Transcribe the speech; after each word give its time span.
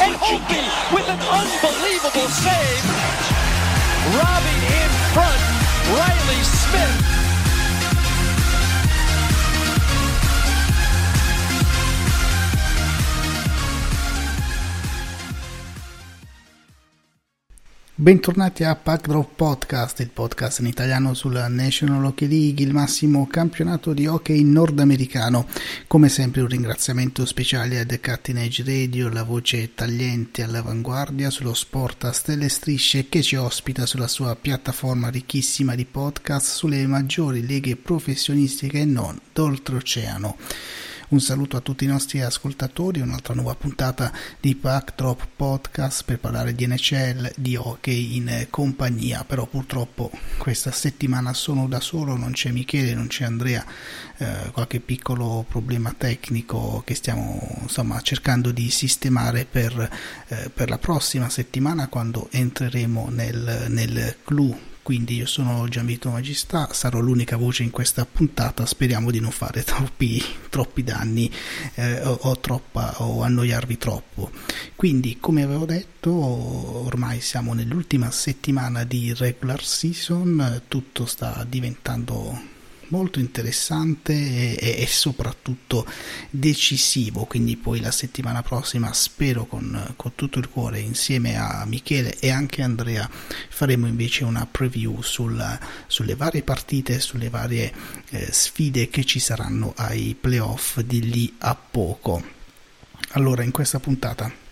And 0.00 0.14
Opie 0.16 0.66
with 0.92 1.06
an 1.08 1.20
unbelievable 1.20 2.28
save. 2.28 2.84
Robbie 4.16 4.62
in 4.82 4.90
front, 5.12 5.40
Riley 5.94 6.42
Smith. 6.42 7.33
Bentornati 17.96 18.64
a 18.64 18.74
Pack 18.74 19.06
Drop 19.06 19.36
Podcast, 19.36 20.00
il 20.00 20.10
podcast 20.10 20.58
in 20.58 20.66
italiano 20.66 21.14
sulla 21.14 21.46
National 21.46 22.04
Hockey 22.04 22.26
League, 22.26 22.64
il 22.64 22.72
massimo 22.72 23.24
campionato 23.28 23.92
di 23.92 24.08
hockey 24.08 24.42
nordamericano. 24.42 25.46
Come 25.86 26.08
sempre 26.08 26.40
un 26.40 26.48
ringraziamento 26.48 27.24
speciale 27.24 27.78
a 27.78 27.86
The 27.86 28.00
Cutting 28.00 28.38
Edge 28.38 28.64
Radio, 28.64 29.08
la 29.10 29.22
voce 29.22 29.74
tagliente 29.74 30.42
all'avanguardia 30.42 31.30
sullo 31.30 31.54
sport 31.54 32.06
a 32.06 32.12
stelle 32.12 32.46
e 32.46 32.48
strisce 32.48 33.08
che 33.08 33.22
ci 33.22 33.36
ospita 33.36 33.86
sulla 33.86 34.08
sua 34.08 34.34
piattaforma 34.34 35.08
ricchissima 35.08 35.76
di 35.76 35.84
podcast 35.84 36.56
sulle 36.56 36.84
maggiori 36.88 37.46
leghe 37.46 37.76
professionistiche 37.76 38.80
e 38.80 38.86
non 38.86 39.16
d'oltreoceano. 39.32 40.36
Un 41.06 41.20
saluto 41.20 41.58
a 41.58 41.60
tutti 41.60 41.84
i 41.84 41.86
nostri 41.86 42.22
ascoltatori, 42.22 43.00
un'altra 43.00 43.34
nuova 43.34 43.54
puntata 43.54 44.10
di 44.40 44.54
Backdrop 44.54 45.28
Podcast 45.36 46.02
per 46.04 46.18
parlare 46.18 46.54
di 46.54 46.66
NHL, 46.66 47.30
di 47.36 47.56
hockey 47.56 48.16
in 48.16 48.46
compagnia, 48.48 49.22
però 49.22 49.46
purtroppo 49.46 50.10
questa 50.38 50.72
settimana 50.72 51.34
sono 51.34 51.68
da 51.68 51.80
solo, 51.80 52.16
non 52.16 52.32
c'è 52.32 52.50
Michele, 52.52 52.94
non 52.94 53.08
c'è 53.08 53.24
Andrea, 53.24 53.62
eh, 54.16 54.50
qualche 54.52 54.80
piccolo 54.80 55.44
problema 55.46 55.94
tecnico 55.96 56.82
che 56.86 56.94
stiamo 56.94 57.58
insomma 57.60 58.00
cercando 58.00 58.50
di 58.50 58.70
sistemare 58.70 59.44
per, 59.44 59.90
eh, 60.28 60.50
per 60.52 60.70
la 60.70 60.78
prossima 60.78 61.28
settimana 61.28 61.88
quando 61.88 62.28
entreremo 62.30 63.10
nel, 63.10 63.66
nel 63.68 64.16
clou 64.24 64.58
quindi 64.84 65.16
io 65.16 65.24
sono 65.24 65.66
Gianvito 65.66 66.10
Magistà, 66.10 66.68
sarò 66.74 67.00
l'unica 67.00 67.38
voce 67.38 67.62
in 67.62 67.70
questa 67.70 68.04
puntata, 68.04 68.66
speriamo 68.66 69.10
di 69.10 69.18
non 69.18 69.30
fare 69.30 69.64
troppi, 69.64 70.22
troppi 70.50 70.84
danni 70.84 71.28
eh, 71.76 72.02
o, 72.02 72.18
o, 72.20 72.38
troppa, 72.38 73.02
o 73.02 73.22
annoiarvi 73.22 73.78
troppo. 73.78 74.30
Quindi 74.76 75.16
come 75.18 75.42
avevo 75.42 75.64
detto 75.64 76.12
ormai 76.12 77.22
siamo 77.22 77.54
nell'ultima 77.54 78.10
settimana 78.10 78.84
di 78.84 79.14
regular 79.14 79.64
season, 79.64 80.64
tutto 80.68 81.06
sta 81.06 81.46
diventando 81.48 82.52
molto 82.94 83.18
interessante 83.18 84.12
e, 84.56 84.82
e, 84.82 84.86
soprattutto 84.86 85.84
decisivo. 86.30 87.24
Quindi 87.24 87.56
poi 87.56 87.80
la 87.80 87.90
settimana 87.90 88.42
prossima 88.42 88.92
spero 88.92 89.46
con, 89.46 89.94
con, 89.96 90.12
tutto 90.14 90.38
il 90.38 90.48
cuore 90.48 90.78
insieme 90.78 91.36
a 91.36 91.64
Michele 91.66 92.16
e 92.20 92.30
anche 92.30 92.62
Andrea 92.62 93.10
faremo 93.48 93.88
invece 93.88 94.22
una 94.22 94.46
preview 94.46 95.02
sulla, 95.02 95.58
sulle 95.88 96.14
varie 96.14 96.44
partite 96.44 97.00
sulle 97.00 97.30
varie 97.30 97.72
eh, 98.10 98.28
sfide 98.30 98.88
che 98.88 99.04
ci 99.04 99.18
saranno 99.18 99.72
ai 99.76 100.16
playoff 100.18 100.78
di 100.78 101.02
lì 101.02 101.34
a 101.38 101.56
poco. 101.56 102.22
Allora 103.14 103.42
in 103.42 103.50
questa 103.50 103.80
puntata 103.80 104.43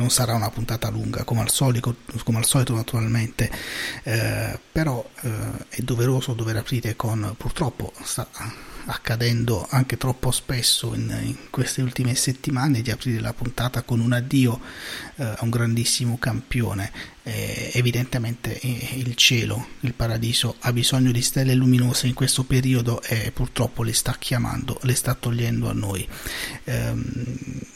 non 0.00 0.10
sarà 0.10 0.34
una 0.34 0.50
puntata 0.50 0.88
lunga 0.88 1.24
come 1.24 1.42
al 1.42 1.50
solito, 1.50 1.96
come 2.24 2.38
al 2.38 2.46
solito 2.46 2.74
naturalmente, 2.74 3.50
eh, 4.02 4.58
però 4.72 5.06
eh, 5.20 5.30
è 5.68 5.82
doveroso 5.82 6.32
dover 6.32 6.56
aprire 6.56 6.96
con 6.96 7.34
purtroppo 7.36 7.92
sta 8.02 8.26
accadendo 8.86 9.66
anche 9.70 9.98
troppo 9.98 10.30
spesso 10.30 10.94
in, 10.94 11.14
in 11.22 11.36
queste 11.50 11.82
ultime 11.82 12.14
settimane 12.14 12.80
di 12.80 12.90
aprire 12.90 13.20
la 13.20 13.34
puntata 13.34 13.82
con 13.82 14.00
un 14.00 14.12
addio 14.12 14.58
eh, 15.16 15.22
a 15.24 15.38
un 15.40 15.50
grandissimo 15.50 16.16
campione 16.18 16.90
eh, 17.22 17.70
evidentemente 17.74 18.58
eh, 18.58 18.94
il 18.94 19.14
cielo, 19.14 19.68
il 19.80 19.92
paradiso 19.92 20.56
ha 20.60 20.72
bisogno 20.72 21.12
di 21.12 21.20
stelle 21.20 21.54
luminose 21.54 22.06
in 22.06 22.14
questo 22.14 22.44
periodo 22.44 23.02
e 23.02 23.30
purtroppo 23.30 23.82
le 23.82 23.92
sta 23.92 24.16
chiamando, 24.18 24.78
le 24.82 24.94
sta 24.94 25.14
togliendo 25.14 25.68
a 25.68 25.72
noi. 25.72 26.06
Ehm, 26.64 27.24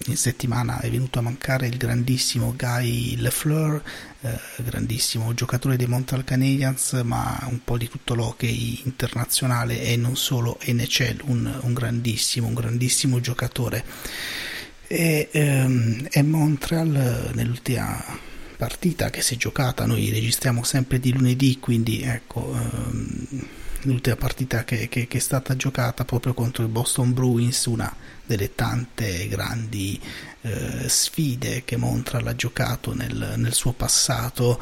in 0.07 0.17
settimana 0.17 0.81
è 0.81 0.91
venuto 0.91 1.19
a 1.19 1.23
mancare 1.23 1.67
il 1.67 1.77
grandissimo 1.77 2.55
Guy 2.57 3.17
Lefleur, 3.17 3.83
eh, 4.23 4.39
grandissimo 4.57 5.35
giocatore 5.35 5.77
dei 5.77 5.87
Montreal 5.87 6.25
Canadiens, 6.25 6.93
ma 7.05 7.39
un 7.51 7.63
po' 7.63 7.77
di 7.77 7.89
tutto 7.89 8.15
l'hockey 8.15 8.81
internazionale 8.85 9.83
e 9.83 9.97
non 9.97 10.17
solo 10.17 10.59
NHL, 10.67 11.21
un, 11.25 11.61
un 11.61 11.73
grandissimo, 11.73 12.47
un 12.47 12.55
grandissimo 12.55 13.21
giocatore. 13.21 13.85
E, 14.87 15.29
ehm, 15.33 16.09
e 16.11 16.23
Montreal 16.23 17.31
nell'ultima 17.35 18.33
partita 18.65 19.11
che 19.11 19.21
si 19.21 19.35
è 19.35 19.37
giocata, 19.37 19.85
noi 19.85 20.09
registriamo 20.09 20.63
sempre 20.63 20.99
di 20.99 21.13
lunedì, 21.13 21.59
quindi 21.61 22.01
ecco, 22.01 22.51
ehm, 22.55 23.47
l'ultima 23.83 24.17
partita 24.17 24.65
che, 24.65 24.89
che, 24.89 25.07
che, 25.07 25.19
è 25.19 25.21
stata 25.21 25.55
giocata 25.55 26.07
proprio 26.07 26.33
contro 26.33 26.63
il 26.63 26.71
Boston 26.71 27.13
Bruins, 27.13 27.67
una 27.67 27.95
delle 28.25 28.55
tante 28.55 29.29
grandi 29.29 30.01
eh, 30.41 30.89
sfide 30.89 31.63
che 31.67 31.77
Montreal 31.77 32.27
ha 32.27 32.35
giocato 32.35 32.95
nel, 32.95 33.35
nel 33.37 33.53
suo 33.53 33.73
passato 33.73 34.59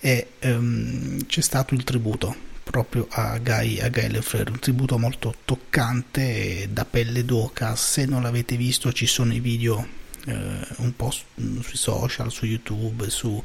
e 0.00 0.28
ehm, 0.38 1.26
c'è 1.26 1.42
stato 1.42 1.74
il 1.74 1.84
tributo 1.84 2.34
proprio 2.62 3.06
a 3.10 3.36
Guy, 3.36 3.80
a 3.80 3.90
Guy 3.90 4.08
Lefleur, 4.08 4.48
un 4.48 4.60
tributo 4.60 4.96
molto 4.96 5.34
toccante 5.44 6.70
da 6.72 6.86
pelle 6.86 7.26
d'oca, 7.26 7.76
se 7.76 8.06
non 8.06 8.22
l'avete 8.22 8.56
visto 8.56 8.90
ci 8.94 9.04
sono 9.04 9.34
i 9.34 9.40
video 9.40 10.00
un 10.26 10.92
po' 10.96 11.10
su, 11.10 11.24
sui 11.62 11.76
social, 11.76 12.30
su 12.30 12.46
YouTube, 12.46 13.10
su, 13.10 13.42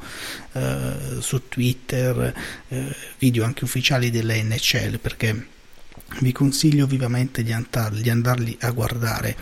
eh, 0.52 1.16
su 1.18 1.48
Twitter, 1.48 2.34
eh, 2.68 2.94
video 3.18 3.44
anche 3.44 3.64
ufficiali 3.64 4.10
dell'NCL 4.10 4.98
perché 4.98 5.46
vi 6.20 6.32
consiglio 6.32 6.86
vivamente 6.86 7.42
di, 7.42 7.52
andarli, 7.52 8.02
di 8.02 8.10
andarli 8.10 8.56
a 8.60 8.70
guardare. 8.70 9.36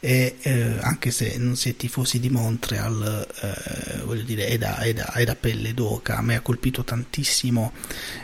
E 0.00 0.36
eh, 0.40 0.78
anche 0.80 1.10
se 1.10 1.36
non 1.38 1.56
siete 1.56 1.78
tifosi 1.78 2.20
di 2.20 2.30
Montreal 2.30 3.26
eh, 3.40 4.02
voglio 4.04 4.22
dire 4.22 4.46
è 4.46 4.56
da, 4.56 4.78
è, 4.78 4.92
da, 4.92 5.12
è 5.12 5.24
da, 5.24 5.34
pelle 5.34 5.74
d'oca 5.74 6.18
a 6.18 6.22
me 6.22 6.36
ha 6.36 6.40
colpito 6.40 6.84
tantissimo 6.84 7.72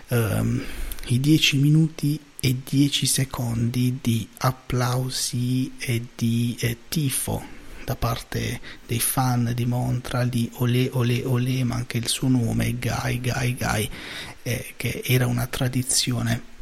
ehm, 0.06 0.62
i 1.06 1.18
10 1.18 1.56
minuti 1.56 2.20
e 2.38 2.56
10 2.62 3.06
secondi 3.06 3.98
di 4.00 4.28
applausi 4.38 5.72
e 5.80 6.00
di 6.14 6.56
eh, 6.60 6.76
tifo 6.88 7.53
da 7.84 7.96
parte 7.96 8.60
dei 8.86 9.00
fan 9.00 9.52
di 9.54 9.66
Montreal 9.66 10.28
di 10.28 10.50
Olé 10.54 10.88
Olé 10.92 11.22
Olé, 11.24 11.64
ma 11.64 11.74
anche 11.74 11.98
il 11.98 12.08
suo 12.08 12.28
nome, 12.28 12.76
Guy 12.78 13.20
Guy 13.20 13.54
Guy, 13.56 13.90
eh, 14.42 14.74
che 14.76 15.02
era 15.04 15.26
una 15.26 15.46
tradizione 15.46 16.52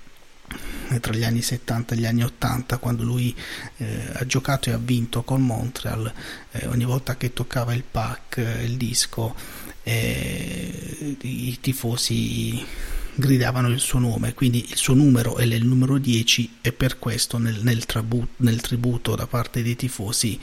tra 1.00 1.14
gli 1.14 1.24
anni 1.24 1.40
70 1.40 1.94
e 1.94 1.98
gli 1.98 2.04
anni 2.04 2.22
80 2.22 2.76
quando 2.76 3.04
lui 3.04 3.34
eh, 3.78 4.10
ha 4.12 4.26
giocato 4.26 4.68
e 4.68 4.72
ha 4.72 4.78
vinto 4.78 5.22
con 5.22 5.40
Montreal 5.40 6.12
eh, 6.50 6.66
ogni 6.66 6.84
volta 6.84 7.16
che 7.16 7.32
toccava 7.32 7.72
il 7.72 7.84
pack 7.90 8.36
il 8.36 8.76
disco 8.76 9.34
eh, 9.82 11.16
i 11.22 11.58
tifosi 11.60 12.66
gridavano 13.14 13.68
il 13.68 13.80
suo 13.80 13.98
nome, 13.98 14.34
quindi 14.34 14.70
il 14.70 14.76
suo 14.76 14.94
numero 14.94 15.36
è 15.36 15.44
il 15.44 15.66
numero 15.66 15.98
10 15.98 16.58
e 16.62 16.72
per 16.72 16.98
questo 16.98 17.38
nel, 17.38 17.62
nel, 17.62 17.84
trabu- 17.84 18.26
nel 18.36 18.60
tributo 18.60 19.14
da 19.14 19.26
parte 19.26 19.62
dei 19.62 19.76
tifosi 19.76 20.38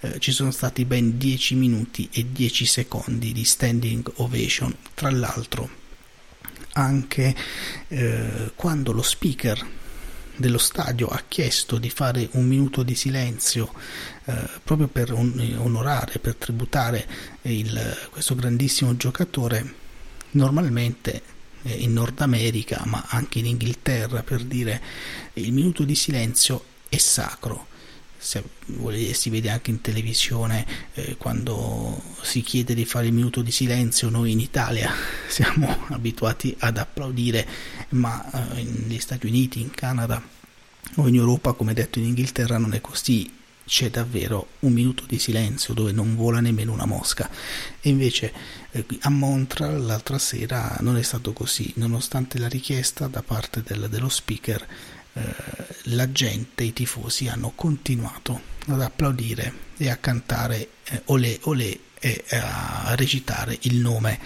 eh, 0.00 0.18
ci 0.18 0.32
sono 0.32 0.50
stati 0.50 0.84
ben 0.84 1.16
10 1.16 1.54
minuti 1.54 2.08
e 2.12 2.26
10 2.30 2.66
secondi 2.66 3.32
di 3.32 3.44
standing 3.44 4.12
ovation. 4.16 4.74
Tra 4.94 5.10
l'altro 5.10 5.86
anche 6.72 7.34
eh, 7.88 8.52
quando 8.54 8.92
lo 8.92 9.02
speaker 9.02 9.76
dello 10.36 10.58
stadio 10.58 11.08
ha 11.08 11.22
chiesto 11.26 11.78
di 11.78 11.90
fare 11.90 12.28
un 12.32 12.46
minuto 12.46 12.84
di 12.84 12.94
silenzio 12.94 13.72
eh, 14.24 14.48
proprio 14.62 14.86
per 14.86 15.12
on- 15.12 15.56
onorare, 15.58 16.18
per 16.20 16.36
tributare 16.36 17.06
il, 17.42 18.08
questo 18.10 18.34
grandissimo 18.34 18.96
giocatore, 18.96 19.74
normalmente 20.32 21.36
in 21.62 21.92
Nord 21.92 22.20
America, 22.20 22.82
ma 22.86 23.04
anche 23.08 23.38
in 23.38 23.46
Inghilterra, 23.46 24.22
per 24.22 24.42
dire 24.42 24.80
il 25.34 25.52
minuto 25.52 25.84
di 25.84 25.94
silenzio 25.94 26.64
è 26.88 26.96
sacro. 26.96 27.66
Se 28.20 28.42
si 29.12 29.30
vede 29.30 29.48
anche 29.48 29.70
in 29.70 29.80
televisione 29.80 30.66
eh, 30.94 31.16
quando 31.16 32.02
si 32.20 32.40
chiede 32.42 32.74
di 32.74 32.84
fare 32.84 33.06
il 33.06 33.12
minuto 33.12 33.42
di 33.42 33.52
silenzio, 33.52 34.08
noi 34.08 34.32
in 34.32 34.40
Italia 34.40 34.92
siamo 35.28 35.86
abituati 35.88 36.54
ad 36.58 36.78
applaudire, 36.78 37.46
ma 37.90 38.56
eh, 38.56 38.62
negli 38.64 38.98
Stati 38.98 39.26
Uniti, 39.26 39.60
in 39.60 39.70
Canada 39.70 40.20
o 40.96 41.06
in 41.06 41.14
Europa, 41.14 41.52
come 41.52 41.74
detto 41.74 41.98
in 41.98 42.06
Inghilterra, 42.06 42.58
non 42.58 42.74
è 42.74 42.80
così 42.80 43.30
c'è 43.68 43.90
davvero 43.90 44.48
un 44.60 44.72
minuto 44.72 45.04
di 45.06 45.18
silenzio 45.18 45.74
dove 45.74 45.92
non 45.92 46.16
vola 46.16 46.40
nemmeno 46.40 46.72
una 46.72 46.86
mosca. 46.86 47.30
E 47.80 47.90
invece 47.90 48.32
eh, 48.70 48.84
a 49.00 49.10
Montreal 49.10 49.84
l'altra 49.84 50.18
sera 50.18 50.76
non 50.80 50.96
è 50.96 51.02
stato 51.02 51.32
così. 51.32 51.70
Nonostante 51.76 52.38
la 52.38 52.48
richiesta 52.48 53.06
da 53.06 53.22
parte 53.22 53.62
del, 53.62 53.88
dello 53.90 54.08
speaker 54.08 54.66
eh, 55.12 55.22
la 55.84 56.10
gente, 56.10 56.64
i 56.64 56.72
tifosi 56.72 57.28
hanno 57.28 57.52
continuato 57.54 58.40
ad 58.68 58.80
applaudire 58.80 59.66
e 59.76 59.90
a 59.90 59.96
cantare 59.96 60.70
eh, 60.84 61.02
olè 61.06 61.38
olè 61.42 61.78
e 62.00 62.24
a 62.30 62.94
recitare 62.96 63.58
il 63.62 63.76
nome 63.76 64.18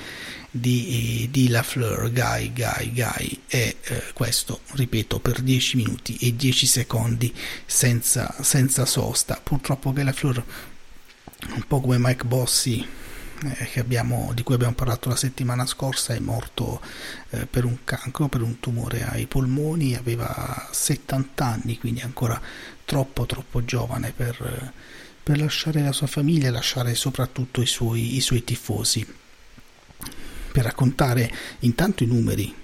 di, 0.55 1.29
di 1.31 1.49
Lafleur, 1.49 2.13
Guy, 2.13 2.53
Guy, 2.53 2.93
Guy 2.93 3.41
e 3.49 3.77
eh, 3.81 4.03
questo, 4.13 4.61
ripeto, 4.73 5.19
per 5.19 5.41
10 5.41 5.77
minuti 5.79 6.17
e 6.19 6.37
10 6.37 6.67
secondi 6.67 7.35
senza, 7.65 8.35
senza 8.43 8.85
sosta. 8.85 9.41
Purtroppo 9.43 9.93
Guy 9.93 10.05
Lafleur, 10.05 10.45
un 11.55 11.65
po' 11.67 11.81
come 11.81 11.97
Mike 11.99 12.25
Bossi, 12.25 12.87
eh, 13.45 13.81
abbiamo, 13.81 14.33
di 14.35 14.43
cui 14.43 14.55
abbiamo 14.55 14.75
parlato 14.75 15.09
la 15.09 15.17
settimana 15.17 15.65
scorsa, 15.65 16.15
è 16.15 16.19
morto 16.19 16.83
eh, 17.31 17.47
per 17.47 17.65
un 17.65 17.79
cancro, 17.85 18.29
per 18.29 18.43
un 18.43 18.61
tumore 18.61 19.09
ai 19.09 19.27
polmoni, 19.27 19.97
aveva 19.97 20.69
70 20.71 21.45
anni, 21.45 21.79
quindi 21.79 22.03
ancora 22.03 22.39
troppo 22.85 23.25
troppo 23.25 23.65
giovane 23.65 24.13
per, 24.15 24.73
per 25.23 25.39
lasciare 25.39 25.81
la 25.81 25.93
sua 25.93 26.07
famiglia 26.07 26.49
e 26.49 26.51
lasciare 26.51 26.95
soprattutto 26.95 27.63
i 27.63 27.67
suoi, 27.67 28.17
i 28.17 28.21
suoi 28.21 28.45
tifosi 28.45 29.21
per 30.53 30.65
raccontare 30.65 31.33
intanto 31.61 32.05
i 32.05 32.07
numeri 32.07 32.55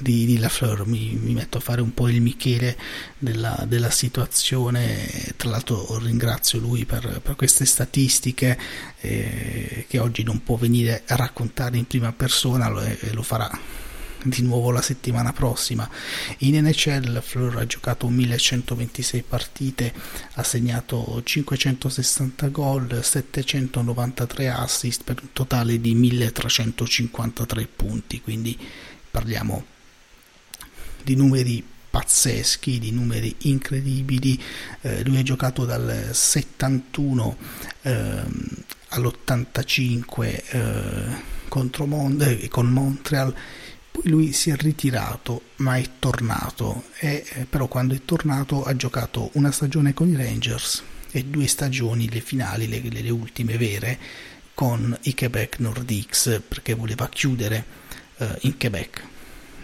di, 0.00 0.24
di 0.24 0.38
Lafleur, 0.38 0.86
mi, 0.86 1.18
mi, 1.20 1.34
metto 1.34 1.58
a 1.58 1.60
fare 1.60 1.80
un 1.80 1.92
po' 1.92 2.08
il 2.08 2.20
Michele 2.20 2.76
della, 3.18 3.64
della 3.68 3.90
situazione, 3.90 5.34
tra 5.36 5.50
l'altro 5.50 5.98
ringrazio 5.98 6.58
lui 6.58 6.84
per, 6.84 7.20
per 7.22 7.36
queste 7.36 7.66
statistiche 7.66 8.58
eh, 9.00 9.84
che 9.88 9.98
oggi 9.98 10.22
non 10.22 10.42
può 10.42 10.56
venire 10.56 11.02
a 11.06 11.16
raccontare 11.16 11.76
in 11.76 11.86
prima 11.86 12.12
persona 12.12 12.68
lo, 12.68 12.80
e 12.80 13.12
lo 13.12 13.22
farà 13.22 13.50
di 14.24 14.42
nuovo 14.42 14.70
la 14.70 14.82
settimana 14.82 15.32
prossima. 15.32 15.88
In 16.38 16.62
NHL 16.62 17.20
Fleur 17.20 17.56
ha 17.58 17.66
giocato 17.66 18.08
1126 18.08 19.22
partite, 19.22 19.92
ha 20.34 20.42
segnato 20.42 21.20
560 21.22 22.48
gol, 22.48 23.02
793 23.02 24.48
assist 24.48 25.04
per 25.04 25.18
un 25.22 25.28
totale 25.32 25.80
di 25.80 25.94
1353 25.94 27.66
punti, 27.66 28.20
quindi 28.20 28.58
parliamo 29.10 29.64
di 31.02 31.16
numeri 31.16 31.64
pazzeschi, 31.90 32.78
di 32.78 32.92
numeri 32.92 33.34
incredibili. 33.40 34.40
Eh, 34.82 35.04
lui 35.04 35.18
ha 35.18 35.22
giocato 35.22 35.64
dal 35.64 36.10
71 36.12 37.36
eh, 37.82 38.22
all'85 38.90 40.42
eh, 40.48 41.22
contro 41.48 41.86
Mon- 41.86 42.20
eh, 42.22 42.48
con 42.48 42.66
Montreal 42.68 43.34
poi 43.90 44.08
lui 44.08 44.32
si 44.32 44.50
è 44.50 44.56
ritirato, 44.56 45.42
ma 45.56 45.76
è 45.76 45.84
tornato. 45.98 46.84
E, 46.98 47.24
eh, 47.34 47.44
però 47.44 47.66
quando 47.66 47.94
è 47.94 48.04
tornato 48.04 48.64
ha 48.64 48.74
giocato 48.76 49.30
una 49.34 49.50
stagione 49.50 49.94
con 49.94 50.08
i 50.08 50.16
Rangers 50.16 50.82
e 51.10 51.24
due 51.24 51.46
stagioni, 51.46 52.08
le 52.08 52.20
finali, 52.20 52.68
le, 52.68 52.80
le 52.80 53.10
ultime 53.10 53.56
vere, 53.56 53.98
con 54.54 54.96
i 55.02 55.14
Quebec 55.14 55.58
Nordiques 55.58 56.42
perché 56.46 56.74
voleva 56.74 57.08
chiudere 57.08 57.64
eh, 58.18 58.36
in 58.42 58.58
Quebec. 58.58 59.02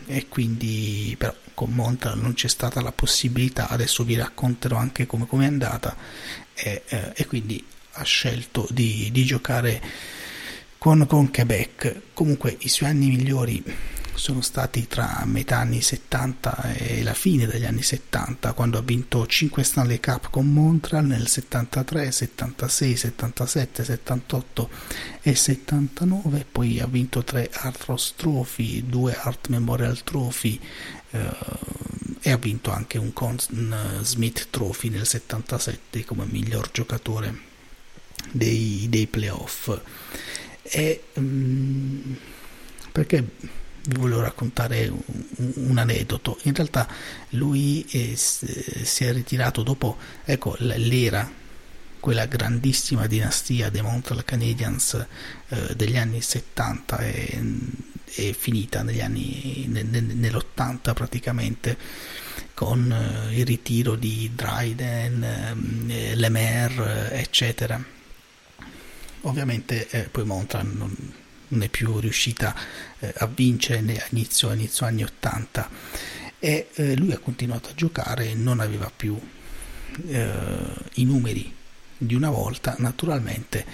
E 0.07 0.29
quindi 0.29 1.15
però 1.19 1.35
con 1.53 1.71
Montreal 1.71 2.19
non 2.19 2.35
c'è 2.35 2.49
stata 2.49 2.81
la 2.81 2.93
possibilità, 2.93 3.69
adesso 3.69 4.05
vi 4.05 4.17
racconterò 4.17 4.77
anche 4.77 5.07
come 5.07 5.27
è 5.27 5.47
andata 5.47 5.97
e, 6.55 6.83
eh, 6.87 7.13
e, 7.15 7.27
quindi 7.27 7.65
ha 7.93 8.03
scelto 8.03 8.69
di, 8.71 9.09
di 9.11 9.25
giocare 9.25 9.83
con, 10.79 11.07
con 11.07 11.31
Quebec. 11.31 12.13
Comunque 12.13 12.57
i 12.61 12.69
suoi 12.69 12.91
anni 12.91 13.09
migliori 13.09 13.63
sono 14.17 14.41
stati 14.41 14.87
tra 14.87 15.23
metà 15.27 15.59
anni 15.59 15.81
70 15.81 16.75
e 16.75 17.03
la 17.03 17.15
fine 17.15 17.47
degli 17.47 17.65
anni 17.65 17.83
70, 17.83 18.53
quando 18.53 18.79
ha 18.79 18.83
vinto 18.83 19.27
5 19.27 19.63
Stanley 19.63 20.01
Cup 20.01 20.31
con 20.31 20.53
Montreal 20.53 21.05
nel 21.05 21.27
73, 21.29 22.11
76, 22.11 22.97
77, 22.97 23.85
78 23.85 24.71
e 25.23 25.35
79, 25.35 26.47
poi 26.51 26.81
ha 26.81 26.87
vinto 26.87 27.23
3 27.23 27.51
Art 27.53 27.85
Ross 27.85 28.15
Trophy, 28.17 28.87
2 28.87 29.17
Art 29.17 29.49
Memorial 29.49 30.03
Trophy 30.03 30.61
eh, 31.11 31.37
e 32.21 32.31
ha 32.31 32.37
vinto 32.37 32.71
anche 32.73 32.99
un 32.99 33.13
Conn 33.13 33.37
Smith 34.01 34.49
Trophy 34.51 34.89
nel 34.89 35.07
77 35.07 36.05
come 36.05 36.27
miglior 36.29 36.71
giocatore 36.73 37.35
dei, 38.33 38.87
dei 38.89 39.07
playoff. 39.07 39.79
E, 40.63 41.05
um, 41.15 42.17
perché 42.91 43.25
vi 43.87 43.97
volevo 43.97 44.21
raccontare 44.21 44.89
un, 44.89 45.53
un, 45.55 45.79
aneddoto. 45.79 46.39
In 46.43 46.55
realtà 46.55 46.89
lui 47.31 47.85
eh, 47.91 48.15
si 48.17 49.05
è 49.05 49.13
ritirato 49.13 49.63
dopo, 49.63 49.97
ecco, 50.25 50.57
l'era, 50.59 51.31
quella 52.01 52.27
grandissima 52.27 53.07
dinastia 53.07 53.71
dei 53.71 53.83
Montreal 53.83 54.25
Canadiens 54.25 55.07
eh, 55.49 55.75
degli 55.75 55.97
anni 55.97 56.21
70 56.21 56.97
è, 56.99 57.39
è 58.05 58.33
finita 58.33 58.83
negli 58.83 59.01
anni, 59.01 59.67
ne, 59.69 59.83
nell'80 59.83 60.95
praticamente 60.95 61.77
con 62.55 62.93
eh, 62.93 63.39
il 63.39 63.47
ritiro 63.47 63.97
di 63.97 64.31
Dryden, 64.35 65.23
eh, 65.89 66.15
Lemaire, 66.15 67.11
eccetera. 67.13 67.83
Ovviamente 69.23 69.89
eh, 69.89 70.03
poi 70.03 70.25
Montreal 70.25 70.67
non, 70.67 70.97
non 71.49 71.63
è 71.63 71.69
più 71.69 71.99
riuscita 71.99 72.55
eh, 72.99 73.13
a 73.19 73.27
vincere 73.27 73.79
a 73.99 74.07
inizio, 74.11 74.53
inizio 74.53 74.87
anni 74.87 75.03
80 75.03 75.71
e 76.39 76.69
eh, 76.75 76.97
lui 76.97 77.13
ha 77.13 77.19
continuato 77.19 77.71
a 77.71 77.75
giocare 77.75 78.35
non 78.35 78.61
aveva 78.61 78.91
più 78.95 79.19
eh, 80.09 80.57
i 80.95 81.05
numeri 81.05 81.55
di 81.99 82.15
una 82.15 82.31
volta. 82.31 82.75
Naturalmente 82.79 83.65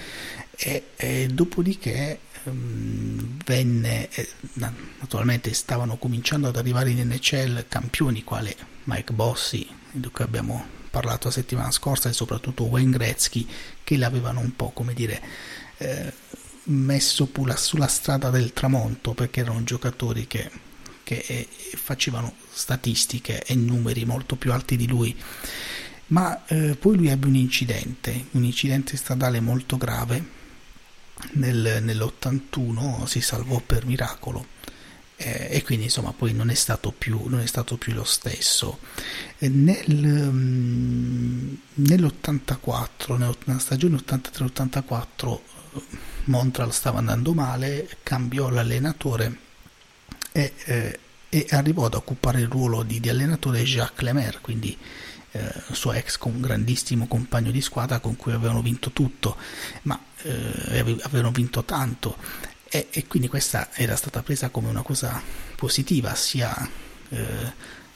e, 0.56 0.88
e 0.96 1.28
dopodiché 1.32 2.20
ehm, 2.44 3.38
venne 3.44 4.08
eh, 4.10 4.28
naturalmente 4.98 5.52
stavano 5.54 5.96
cominciando 5.96 6.48
ad 6.48 6.56
arrivare 6.56 6.90
in 6.90 7.06
NHL 7.08 7.66
campioni 7.68 8.22
quale 8.22 8.54
Mike 8.84 9.12
Bossi 9.12 9.66
di 9.90 10.08
cui 10.08 10.24
abbiamo 10.24 10.80
parlato 10.90 11.28
la 11.28 11.32
settimana 11.34 11.70
scorsa 11.70 12.08
e 12.08 12.12
soprattutto 12.12 12.64
Wayne 12.64 12.92
Gretzky 12.92 13.46
che 13.82 13.96
l'avevano 13.96 14.40
un 14.40 14.54
po' 14.54 14.70
come 14.70 14.94
dire 14.94 15.20
eh, 15.78 16.12
messo 16.64 17.28
sulla 17.56 17.86
strada 17.86 18.30
del 18.30 18.52
tramonto 18.52 19.14
perché 19.14 19.40
erano 19.40 19.64
giocatori 19.64 20.26
che, 20.26 20.50
che 21.02 21.24
eh, 21.26 21.48
facevano 21.74 22.34
statistiche 22.50 23.42
e 23.42 23.54
numeri 23.54 24.04
molto 24.04 24.36
più 24.36 24.52
alti 24.52 24.76
di 24.76 24.86
lui. 24.86 25.16
Ma 26.08 26.44
eh, 26.46 26.76
poi 26.76 26.96
lui 26.96 27.08
ebbe 27.08 27.26
un 27.26 27.36
incidente 27.36 28.26
un 28.32 28.44
incidente 28.44 28.96
stradale 28.96 29.40
molto 29.40 29.76
grave. 29.76 30.40
Nel, 31.32 31.78
nell'81 31.82 33.04
si 33.06 33.20
salvò 33.20 33.60
per 33.60 33.86
miracolo. 33.86 34.46
Eh, 35.16 35.48
e 35.50 35.62
quindi 35.62 35.84
insomma 35.84 36.12
poi 36.12 36.32
non 36.32 36.50
è 36.50 36.54
stato 36.54 36.90
più, 36.90 37.30
è 37.38 37.46
stato 37.46 37.76
più 37.76 37.92
lo 37.92 38.04
stesso. 38.04 38.80
Nel, 39.38 39.84
um, 40.04 41.56
nell'84 41.74 43.16
nella 43.16 43.58
stagione 43.60 43.96
83-84 43.96 45.38
Montreal 46.24 46.72
stava 46.72 46.98
andando 46.98 47.34
male, 47.34 47.88
cambiò 48.02 48.48
l'allenatore 48.48 49.36
e, 50.32 50.52
eh, 50.64 50.98
e 51.28 51.46
arrivò 51.50 51.86
ad 51.86 51.94
occupare 51.94 52.40
il 52.40 52.48
ruolo 52.48 52.82
di, 52.82 53.00
di 53.00 53.08
allenatore 53.08 53.62
Jacques 53.62 54.04
Lemaire, 54.04 54.38
quindi 54.40 54.76
eh, 55.32 55.52
suo 55.72 55.92
ex 55.92 56.18
con 56.18 56.40
grandissimo 56.40 57.06
compagno 57.06 57.50
di 57.50 57.60
squadra 57.60 58.00
con 58.00 58.16
cui 58.16 58.32
avevano 58.32 58.60
vinto 58.62 58.90
tutto, 58.90 59.36
ma 59.82 59.98
eh, 60.22 60.98
avevano 61.02 61.30
vinto 61.30 61.64
tanto. 61.64 62.16
E, 62.68 62.88
e, 62.90 63.06
quindi 63.06 63.28
questa 63.28 63.70
era 63.72 63.96
stata 63.96 64.22
presa 64.22 64.48
come 64.48 64.68
una 64.68 64.82
cosa 64.82 65.20
positiva 65.56 66.14
sia 66.14 66.68
eh, 67.08 67.52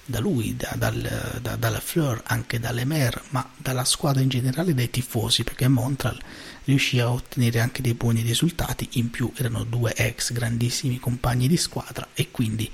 da 0.07 0.21
lui, 0.21 0.57
da, 0.57 0.73
dal, 0.77 1.39
da, 1.43 1.57
dalla 1.57 1.81
Fleur, 1.81 2.23
anche 2.27 2.61
dall'Emer, 2.61 3.23
ma 3.31 3.49
dalla 3.57 3.85
squadra 3.85 4.23
in 4.23 4.29
generale, 4.29 4.73
dai 4.73 4.89
tifosi, 4.89 5.43
perché 5.43 5.67
Montreal 5.67 6.19
riuscì 6.65 7.01
a 7.01 7.11
ottenere 7.11 7.61
anche 7.61 7.83
dei 7.83 7.95
buoni 7.95 8.23
risultati, 8.23 8.89
in 8.93 9.11
più 9.11 9.31
erano 9.35 9.65
due 9.65 9.93
ex 9.95 10.33
grandissimi 10.33 11.01
compagni 11.01 11.49
di 11.49 11.57
squadra 11.57 12.09
e 12.15 12.31
quindi 12.31 12.71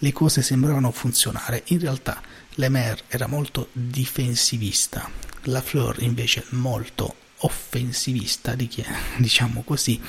le 0.00 0.12
cose 0.12 0.42
sembravano 0.42 0.90
funzionare. 0.90 1.62
In 1.68 1.80
realtà 1.80 2.20
l'Emer 2.56 3.02
era 3.08 3.26
molto 3.26 3.70
difensivista, 3.72 5.10
la 5.44 5.62
Fleur 5.62 6.02
invece 6.02 6.44
molto 6.50 7.16
offensivista, 7.38 8.54
diciamo 9.16 9.62
così, 9.62 10.00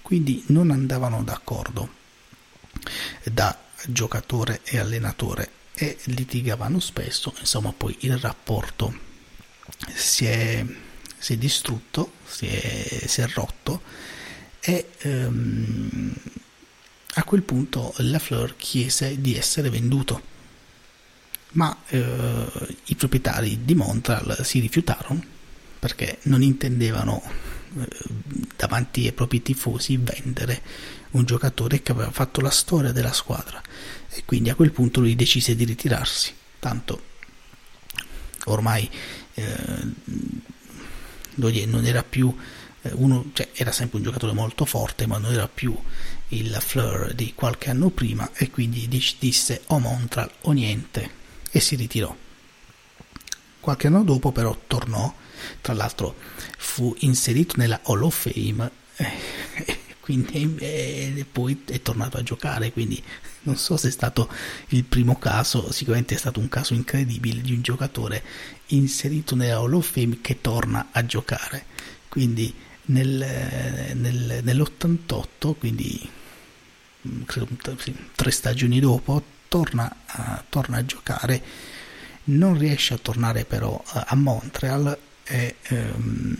quindi 0.00 0.42
non 0.48 0.70
andavano 0.70 1.22
d'accordo 1.22 1.96
da 3.24 3.56
giocatore 3.86 4.60
e 4.64 4.78
allenatore 4.78 5.50
e 5.80 5.96
litigavano 6.06 6.80
spesso, 6.80 7.32
insomma 7.38 7.72
poi 7.72 7.96
il 8.00 8.18
rapporto 8.18 8.92
si 9.94 10.24
è, 10.24 10.66
si 11.16 11.34
è 11.34 11.36
distrutto, 11.36 12.14
si 12.26 12.46
è, 12.46 13.06
si 13.06 13.20
è, 13.20 13.28
rotto 13.28 13.82
e 14.58 14.88
um, 15.04 16.12
a 17.14 17.22
quel 17.22 17.42
punto 17.42 17.94
Lafleur 17.98 18.56
chiese 18.56 19.20
di 19.20 19.36
essere 19.36 19.70
venduto, 19.70 20.20
ma 21.52 21.76
uh, 21.90 21.96
i 22.86 22.96
proprietari 22.96 23.64
di 23.64 23.76
Montreal 23.76 24.44
si 24.44 24.58
rifiutarono 24.58 25.24
perché 25.78 26.18
non 26.22 26.42
intendevano 26.42 27.22
davanti 28.56 29.06
ai 29.06 29.12
propri 29.12 29.42
tifosi 29.42 29.96
vendere 29.96 30.62
un 31.12 31.24
giocatore 31.24 31.82
che 31.82 31.92
aveva 31.92 32.10
fatto 32.10 32.40
la 32.40 32.50
storia 32.50 32.92
della 32.92 33.12
squadra 33.12 33.62
e 34.10 34.22
quindi 34.24 34.50
a 34.50 34.54
quel 34.54 34.72
punto 34.72 35.00
lui 35.00 35.16
decise 35.16 35.54
di 35.54 35.64
ritirarsi. 35.64 36.34
Tanto 36.58 37.02
ormai 38.44 38.88
eh, 39.34 39.46
non 41.66 41.84
era 41.84 42.02
più 42.02 42.34
eh, 42.82 42.90
uno, 42.94 43.30
cioè 43.32 43.48
era 43.54 43.72
sempre 43.72 43.98
un 43.98 44.04
giocatore 44.04 44.32
molto 44.32 44.64
forte, 44.64 45.06
ma 45.06 45.18
non 45.18 45.32
era 45.32 45.48
più 45.48 45.76
il 46.28 46.56
Fleur 46.60 47.14
di 47.14 47.32
qualche 47.34 47.70
anno 47.70 47.90
prima 47.90 48.30
e 48.34 48.50
quindi 48.50 48.88
disse 49.18 49.62
o 49.66 49.78
Montreal 49.78 50.30
o 50.42 50.52
niente 50.52 51.10
e 51.50 51.60
si 51.60 51.76
ritirò. 51.76 52.14
Qualche 53.60 53.86
anno 53.86 54.04
dopo 54.04 54.32
però 54.32 54.56
tornò, 54.66 55.12
tra 55.60 55.74
l'altro 55.74 56.14
fu 56.56 56.94
inserito 57.00 57.54
nella 57.56 57.80
Hall 57.84 58.02
of 58.02 58.28
Fame 58.28 58.70
eh, 58.96 59.86
quindi 60.08 60.56
eh, 60.60 61.26
poi 61.30 61.64
è 61.66 61.82
tornato 61.82 62.16
a 62.16 62.22
giocare, 62.22 62.72
quindi 62.72 63.02
non 63.42 63.56
so 63.56 63.76
se 63.76 63.88
è 63.88 63.90
stato 63.90 64.30
il 64.68 64.84
primo 64.84 65.18
caso, 65.18 65.70
sicuramente 65.70 66.14
è 66.14 66.18
stato 66.18 66.40
un 66.40 66.48
caso 66.48 66.72
incredibile 66.72 67.42
di 67.42 67.52
un 67.52 67.60
giocatore 67.60 68.22
inserito 68.68 69.34
nella 69.34 69.56
Hall 69.56 69.74
of 69.74 69.90
Fame 69.90 70.22
che 70.22 70.40
torna 70.40 70.88
a 70.92 71.04
giocare, 71.04 71.66
quindi 72.08 72.54
nel, 72.86 73.92
nel, 73.96 74.40
nell'88, 74.42 75.54
quindi 75.58 76.08
mm, 77.06 77.22
tre 78.14 78.30
stagioni 78.30 78.80
dopo, 78.80 79.22
torna 79.48 79.94
a, 80.06 80.42
torna 80.48 80.78
a, 80.78 80.84
giocare, 80.86 81.42
non 82.24 82.56
riesce 82.56 82.94
a 82.94 82.98
tornare 82.98 83.44
però 83.44 83.78
a, 83.84 84.06
a 84.08 84.14
Montreal 84.14 84.98
e, 85.68 85.90
um, 85.94 86.36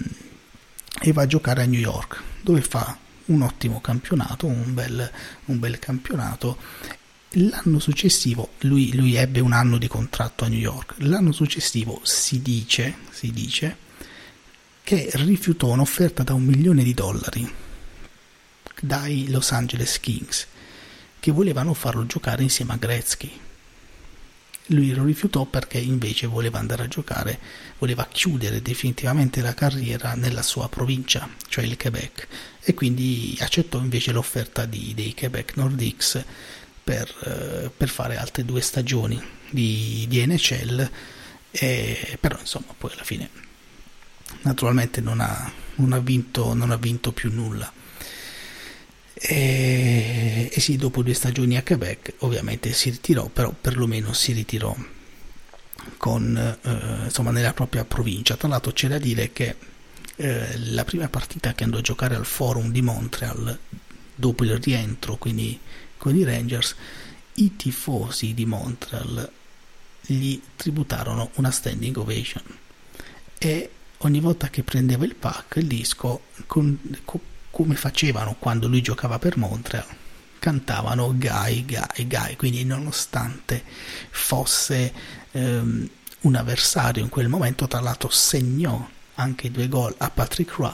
e 1.01 1.13
va 1.13 1.23
a 1.23 1.27
giocare 1.27 1.63
a 1.63 1.67
New 1.67 1.81
York, 1.81 2.23
dove 2.43 2.61
fa 2.63 2.97
un 3.27 3.43
ottimo 3.43 3.81
campionato, 3.81 4.47
un 4.47 4.75
bel, 4.75 5.11
un 5.47 5.59
bel 5.59 5.79
campionato. 5.79 6.59
L'anno 7.33 7.79
successivo, 7.79 8.53
lui, 8.61 8.95
lui, 8.97 9.15
ebbe 9.15 9.41
un 9.41 9.53
anno 9.53 9.77
di 9.77 9.87
contratto 9.87 10.45
a 10.45 10.49
New 10.49 10.59
York, 10.59 10.95
l'anno 10.99 11.33
successivo 11.33 12.01
si 12.03 12.41
dice, 12.41 12.97
si 13.11 13.31
dice 13.31 13.77
che 14.83 15.11
rifiutò 15.13 15.69
un'offerta 15.69 16.23
da 16.23 16.33
un 16.33 16.45
milione 16.45 16.83
di 16.83 16.95
dollari 16.95 17.53
dai 18.81 19.29
Los 19.29 19.53
Angeles 19.53 20.01
Kings 20.01 20.47
che 21.21 21.33
volevano 21.33 21.75
farlo 21.75 22.07
giocare 22.07 22.43
insieme 22.43 22.73
a 22.73 22.77
Gretzky 22.77 23.31
lui 24.69 24.93
lo 24.93 25.05
rifiutò 25.05 25.45
perché 25.45 25.79
invece 25.79 26.27
voleva 26.27 26.59
andare 26.59 26.85
a 26.85 26.89
giocare, 26.89 27.39
voleva 27.79 28.07
chiudere 28.11 28.61
definitivamente 28.61 29.41
la 29.41 29.55
carriera 29.55 30.15
nella 30.15 30.43
sua 30.43 30.69
provincia, 30.69 31.29
cioè 31.49 31.65
il 31.65 31.77
Quebec, 31.77 32.27
e 32.61 32.75
quindi 32.75 33.37
accettò 33.41 33.79
invece 33.79 34.13
l'offerta 34.13 34.65
di, 34.65 34.93
dei 34.95 35.15
Quebec 35.15 35.57
Nordics 35.57 36.23
per, 36.83 37.15
eh, 37.25 37.71
per, 37.75 37.89
fare 37.89 38.17
altre 38.17 38.45
due 38.45 38.61
stagioni 38.61 39.21
di, 39.51 40.05
di 40.09 40.27
NHL, 40.27 40.91
e, 41.51 42.19
però 42.21 42.39
insomma 42.39 42.75
poi 42.77 42.93
alla 42.93 43.05
fine 43.05 43.31
naturalmente 44.43 45.01
non 45.01 45.21
ha, 45.21 45.51
non 45.77 45.93
ha, 45.93 45.99
vinto, 45.99 46.55
non 46.55 46.71
ha 46.71 46.77
vinto 46.77 47.13
più 47.13 47.33
nulla. 47.33 47.73
E, 49.21 50.49
e 50.53 50.61
sì, 50.61 50.77
dopo 50.77 51.03
due 51.03 51.15
stagioni 51.15 51.57
a 51.57 51.65
Quebec 51.65 52.15
ovviamente 52.19 52.73
si 52.73 52.91
ritirò, 52.91 53.27
però 53.27 53.53
perlomeno 53.53 54.13
si 54.13 54.33
ritirò 54.33 54.75
con, 55.97 56.37
eh, 56.37 57.05
insomma, 57.05 57.33
nella 57.33 57.53
propria 57.53 57.85
provincia. 57.85 58.37
Tra 58.37 58.49
l'altro 58.49 58.73
c'è 58.73 58.89
da 58.89 58.99
dire 58.99 59.33
che 59.33 59.57
eh, 60.17 60.59
la 60.71 60.85
prima 60.85 61.09
partita 61.09 61.53
che 61.53 61.65
andò 61.65 61.79
a 61.79 61.83
giocare 61.83 62.15
al 62.15 62.27
Forum 62.27 62.71
di 62.71 62.83
Montreal 62.83 63.59
dopo 64.15 64.45
il 64.45 64.57
rientro, 64.59 65.17
quindi 65.17 65.59
con 65.97 66.17
i 66.17 66.25
Rangers, 66.25 66.77
i 67.35 67.57
tifosi 67.57 68.35
di 68.35 68.47
Montreal 68.47 69.31
gli 70.01 70.41
tributarono 70.57 71.31
una 71.35 71.51
standing 71.51 71.97
ovation 71.97 72.43
e 73.37 73.71
ogni 73.99 74.21
volta 74.21 74.49
che 74.49 74.63
prendeva 74.63 75.05
il 75.05 75.15
pack 75.15 75.57
il 75.57 75.67
disco 75.67 76.23
con, 76.47 76.79
con 77.05 77.21
come 77.59 77.75
facevano 77.75 78.37
quando 78.38 78.69
lui 78.69 78.81
giocava 78.81 79.19
per 79.19 79.37
Montreal, 79.37 79.85
cantavano 80.38 81.12
Guy, 81.17 81.65
Guy, 81.65 82.07
Guy, 82.07 82.37
quindi 82.37 82.65
nonostante 82.65 83.65
fosse 84.11 84.93
ehm, 85.33 85.88
un 86.21 86.35
avversario 86.37 87.03
in 87.03 87.09
quel 87.09 87.27
momento, 87.27 87.67
tra 87.67 87.81
l'altro 87.81 88.11
segnò 88.11 88.88
anche 89.17 89.50
due 89.50 89.67
gol 89.67 89.93
a 89.99 90.09
Patrick 90.09 90.53
Roy, 90.53 90.73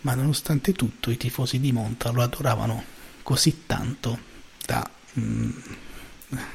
ma 0.00 0.14
nonostante 0.14 0.72
tutto 0.72 1.10
i 1.10 1.18
tifosi 1.18 1.60
di 1.60 1.70
Montreal 1.70 2.14
lo 2.14 2.22
adoravano 2.22 2.82
così 3.22 3.64
tanto 3.66 4.18
da 4.64 4.90
mm, 5.18 5.50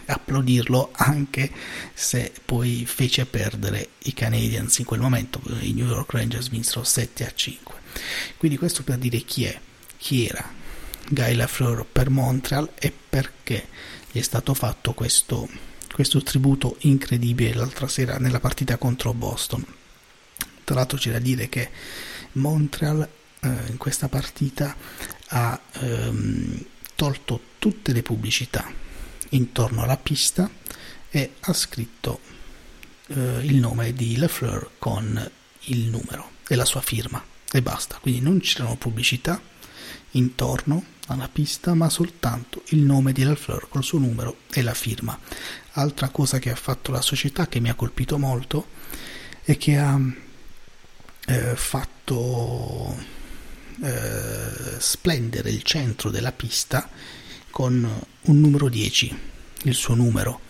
applaudirlo 0.05 0.91
anche 0.93 1.51
se 1.93 2.31
poi 2.43 2.85
fece 2.85 3.25
perdere 3.25 3.89
i 4.03 4.13
Canadiens 4.13 4.77
in 4.79 4.85
quel 4.85 4.99
momento, 4.99 5.41
i 5.61 5.73
New 5.73 5.87
York 5.87 6.11
Rangers 6.13 6.49
vinsero 6.49 6.83
7 6.83 7.25
a 7.25 7.31
5. 7.33 7.73
Quindi 8.37 8.57
questo 8.57 8.83
per 8.83 8.97
dire 8.97 9.19
chi 9.19 9.45
è, 9.45 9.59
chi 9.97 10.27
era 10.27 10.53
Guy 11.09 11.35
Lafleur 11.35 11.85
per 11.85 12.09
Montreal 12.09 12.71
e 12.75 12.91
perché 12.91 13.67
gli 14.11 14.19
è 14.19 14.23
stato 14.23 14.53
fatto 14.53 14.93
questo, 14.93 15.47
questo 15.91 16.21
tributo 16.23 16.77
incredibile 16.79 17.53
l'altra 17.53 17.87
sera 17.87 18.17
nella 18.17 18.39
partita 18.39 18.77
contro 18.77 19.13
Boston. 19.13 19.65
Tra 20.63 20.75
l'altro 20.75 20.97
c'è 20.97 21.11
da 21.11 21.19
dire 21.19 21.47
che 21.47 21.69
Montreal 22.33 23.07
eh, 23.39 23.49
in 23.67 23.77
questa 23.77 24.07
partita 24.07 24.75
ha 25.27 25.61
ehm, 25.73 26.65
tolto 26.95 27.39
tutte 27.59 27.93
le 27.93 28.01
pubblicità 28.01 28.83
intorno 29.29 29.83
alla 29.83 29.97
pista 29.97 30.49
e 31.09 31.35
ha 31.39 31.53
scritto 31.53 32.19
eh, 33.07 33.39
il 33.43 33.55
nome 33.55 33.93
di 33.93 34.17
Lafleur 34.17 34.71
con 34.77 35.31
il 35.65 35.85
numero 35.87 36.31
e 36.47 36.55
la 36.55 36.65
sua 36.65 36.81
firma 36.81 37.23
e 37.51 37.61
basta. 37.61 37.97
Quindi 38.01 38.21
non 38.21 38.39
c'erano 38.39 38.75
pubblicità 38.75 39.41
intorno 40.11 40.93
alla 41.07 41.29
pista, 41.29 41.73
ma 41.73 41.89
soltanto 41.89 42.63
il 42.69 42.79
nome 42.79 43.11
di 43.11 43.23
Lafleur 43.23 43.67
col 43.69 43.83
suo 43.83 43.99
numero 43.99 44.37
e 44.51 44.61
la 44.61 44.73
firma. 44.73 45.17
Altra 45.73 46.09
cosa 46.09 46.39
che 46.39 46.51
ha 46.51 46.55
fatto 46.55 46.91
la 46.91 47.01
società 47.01 47.47
che 47.47 47.59
mi 47.59 47.69
ha 47.69 47.75
colpito 47.75 48.17
molto 48.17 48.67
è 49.43 49.57
che 49.57 49.77
ha 49.77 49.99
eh, 51.27 51.55
fatto 51.55 52.97
eh, 53.83 54.79
splendere 54.79 55.49
il 55.49 55.63
centro 55.63 56.09
della 56.09 56.31
pista 56.31 56.89
con 57.55 58.05
un 58.21 58.39
numero 58.41 58.67
10, 58.67 59.17
il 59.63 59.73
suo 59.75 59.95
numero, 59.95 60.41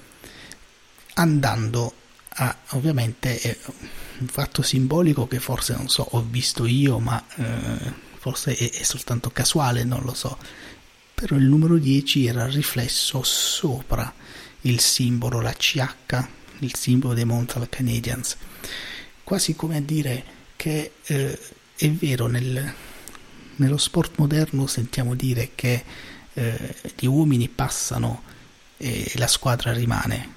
andando 1.14 1.94
a 2.30 2.58
ovviamente 2.70 3.40
è 3.40 3.56
un 4.18 4.28
fatto 4.28 4.64
simbolico 4.64 5.28
che 5.28 5.40
forse 5.40 5.76
non 5.76 5.88
so, 5.88 6.02
ho 6.02 6.26
visto 6.28 6.66
io, 6.66 6.98
ma 6.98 7.24
eh, 7.36 7.94
forse 8.18 8.56
è, 8.56 8.72
è, 8.72 8.82
soltanto 8.82 9.30
casuale, 9.30 9.84
non 9.84 10.02
lo 10.02 10.16
so. 10.16 10.36
Però 11.14 11.36
il 11.36 11.44
numero 11.44 11.78
10 11.78 12.26
era 12.26 12.48
riflesso 12.48 13.22
sopra 13.22 14.12
il 14.62 14.80
simbolo, 14.80 15.42
la 15.42 15.54
CH, 15.54 16.28
il 16.62 16.74
simbolo 16.74 17.14
dei 17.14 17.26
Montreal 17.26 17.70
Canadiens, 17.70 18.36
quasi 19.24 19.54
come 19.56 19.78
a 19.78 19.82
dire 19.82 20.24
che 20.56 20.94
eh, 21.04 21.40
è 21.76 21.92
vero, 21.92 22.26
nel, 22.26 22.74
nello 23.58 23.78
sport 23.78 24.14
moderno 24.18 24.66
sentiamo 24.66 25.14
dire 25.14 25.52
che 25.54 25.84
eh, 26.36 26.76
gli 26.98 27.06
uomini 27.06 27.50
passano 27.50 28.24
e 28.78 29.12
la 29.16 29.28
squadra 29.28 29.74
rimane 29.74 30.34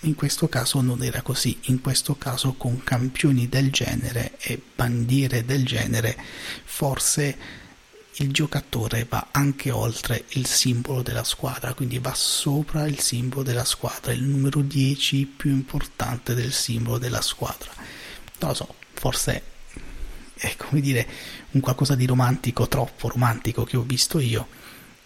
in 0.00 0.14
questo 0.14 0.48
caso 0.48 0.80
non 0.80 1.02
era 1.02 1.22
così, 1.22 1.58
in 1.64 1.80
questo 1.80 2.16
caso 2.16 2.52
con 2.52 2.82
campioni 2.84 3.48
del 3.48 3.70
genere 3.70 4.36
e 4.38 4.60
bandiere 4.74 5.44
del 5.44 5.64
genere 5.64 6.16
forse 6.64 7.64
il 8.18 8.32
giocatore 8.32 9.04
va 9.08 9.28
anche 9.30 9.70
oltre 9.70 10.24
il 10.28 10.46
simbolo 10.46 11.02
della 11.02 11.24
squadra, 11.24 11.74
quindi 11.74 11.98
va 11.98 12.14
sopra 12.14 12.86
il 12.86 12.98
simbolo 13.00 13.42
della 13.42 13.64
squadra, 13.64 14.12
il 14.12 14.22
numero 14.22 14.60
10 14.62 15.26
più 15.26 15.50
importante 15.50 16.34
del 16.34 16.52
simbolo 16.52 16.98
della 16.98 17.20
squadra. 17.20 17.70
Non 18.38 18.50
lo 18.50 18.54
so, 18.54 18.74
forse 18.94 19.42
è 20.34 20.54
come 20.56 20.80
dire 20.80 21.06
un 21.52 21.60
qualcosa 21.60 21.94
di 21.94 22.06
romantico, 22.06 22.68
troppo 22.68 23.08
romantico 23.08 23.64
che 23.64 23.76
ho 23.76 23.82
visto 23.82 24.18
io. 24.18 24.48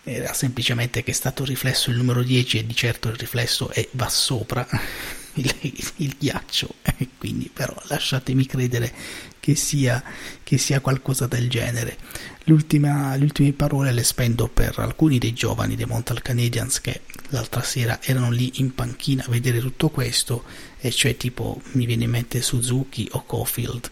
Era 0.03 0.33
semplicemente 0.33 1.03
che 1.03 1.11
è 1.11 1.15
stato 1.15 1.45
riflesso 1.45 1.91
il 1.91 1.97
numero 1.97 2.23
10 2.23 2.59
e 2.59 2.67
di 2.67 2.75
certo 2.75 3.09
il 3.09 3.17
riflesso 3.17 3.71
è, 3.71 3.87
va 3.93 4.09
sopra 4.09 4.67
il, 5.35 5.55
il 5.97 6.17
ghiaccio, 6.19 6.75
quindi 7.19 7.51
però 7.53 7.75
lasciatemi 7.87 8.47
credere 8.47 8.93
che 9.39 9.55
sia, 9.55 10.03
che 10.43 10.59
sia 10.59 10.81
qualcosa 10.81 11.27
del 11.27 11.49
genere. 11.49 11.97
Le 12.45 12.53
ultime 12.53 13.53
parole 13.53 13.93
le 13.93 14.03
spendo 14.03 14.49
per 14.49 14.79
alcuni 14.79 15.19
dei 15.19 15.33
giovani 15.33 15.77
dei 15.77 15.87
Montreal 15.87 16.23
Canadiens 16.23 16.81
che 16.81 17.03
l'altra 17.29 17.63
sera 17.63 18.01
erano 18.03 18.31
lì 18.31 18.53
in 18.57 18.75
panchina 18.75 19.25
a 19.25 19.31
vedere 19.31 19.61
tutto 19.61 19.89
questo, 19.89 20.45
e 20.79 20.91
cioè 20.91 21.17
tipo 21.17 21.61
mi 21.73 21.87
viene 21.87 22.05
in 22.05 22.11
mente 22.11 22.43
Suzuki 22.43 23.09
o 23.13 23.25
Cofield, 23.25 23.91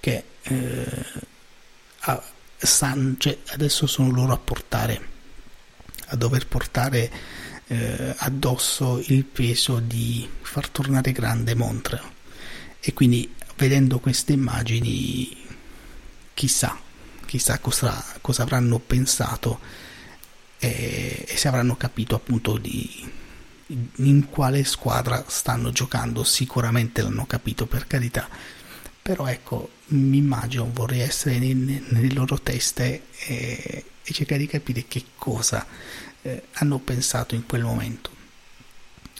che 0.00 0.24
eh, 0.42 1.04
a, 2.00 2.22
san, 2.56 3.16
cioè, 3.18 3.38
adesso 3.48 3.86
sono 3.86 4.10
loro 4.10 4.32
a 4.32 4.38
portare, 4.38 5.16
a 6.08 6.16
dover 6.16 6.46
portare 6.46 7.10
eh, 7.68 8.14
addosso 8.18 9.02
il 9.06 9.24
peso 9.24 9.78
di 9.78 10.28
far 10.40 10.68
tornare 10.68 11.12
grande 11.12 11.54
Montreal. 11.54 12.10
E 12.80 12.92
quindi 12.92 13.32
vedendo 13.56 13.98
queste 13.98 14.32
immagini, 14.32 15.36
chissà, 16.34 16.78
chissà 17.26 17.58
cosa, 17.58 18.04
cosa 18.20 18.42
avranno 18.42 18.78
pensato 18.78 19.60
e, 20.58 21.24
e, 21.26 21.36
se 21.36 21.48
avranno 21.48 21.76
capito 21.76 22.14
appunto 22.14 22.56
di 22.56 23.16
in 23.96 24.30
quale 24.30 24.64
squadra 24.64 25.24
stanno 25.26 25.70
giocando. 25.70 26.24
Sicuramente 26.24 27.02
l'hanno 27.02 27.26
capito 27.26 27.66
per 27.66 27.86
carità, 27.86 28.28
però 29.08 29.26
ecco, 29.26 29.70
mi 29.86 30.18
immagino, 30.18 30.70
vorrei 30.70 31.00
essere 31.00 31.38
nel, 31.38 31.56
nelle 31.56 32.12
loro 32.12 32.38
teste 32.38 33.04
e, 33.20 33.84
e, 34.02 34.12
cercare 34.12 34.38
di 34.38 34.46
capire 34.46 34.84
che 34.86 35.02
cosa 35.16 35.66
eh, 36.20 36.42
hanno 36.52 36.78
pensato 36.78 37.34
in 37.34 37.46
quel 37.46 37.62
momento. 37.62 38.10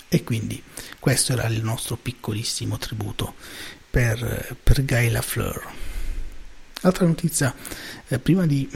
E 0.06 0.22
quindi 0.24 0.62
questo 0.98 1.32
era 1.32 1.46
il 1.46 1.62
nostro 1.62 1.96
piccolissimo 1.96 2.76
tributo 2.76 3.34
per, 3.88 4.58
per 4.62 4.84
Guy 4.84 5.08
Lafleur. 5.08 5.72
Altra 6.82 7.06
notizia, 7.06 7.54
eh, 8.08 8.18
prima 8.18 8.44
di 8.44 8.68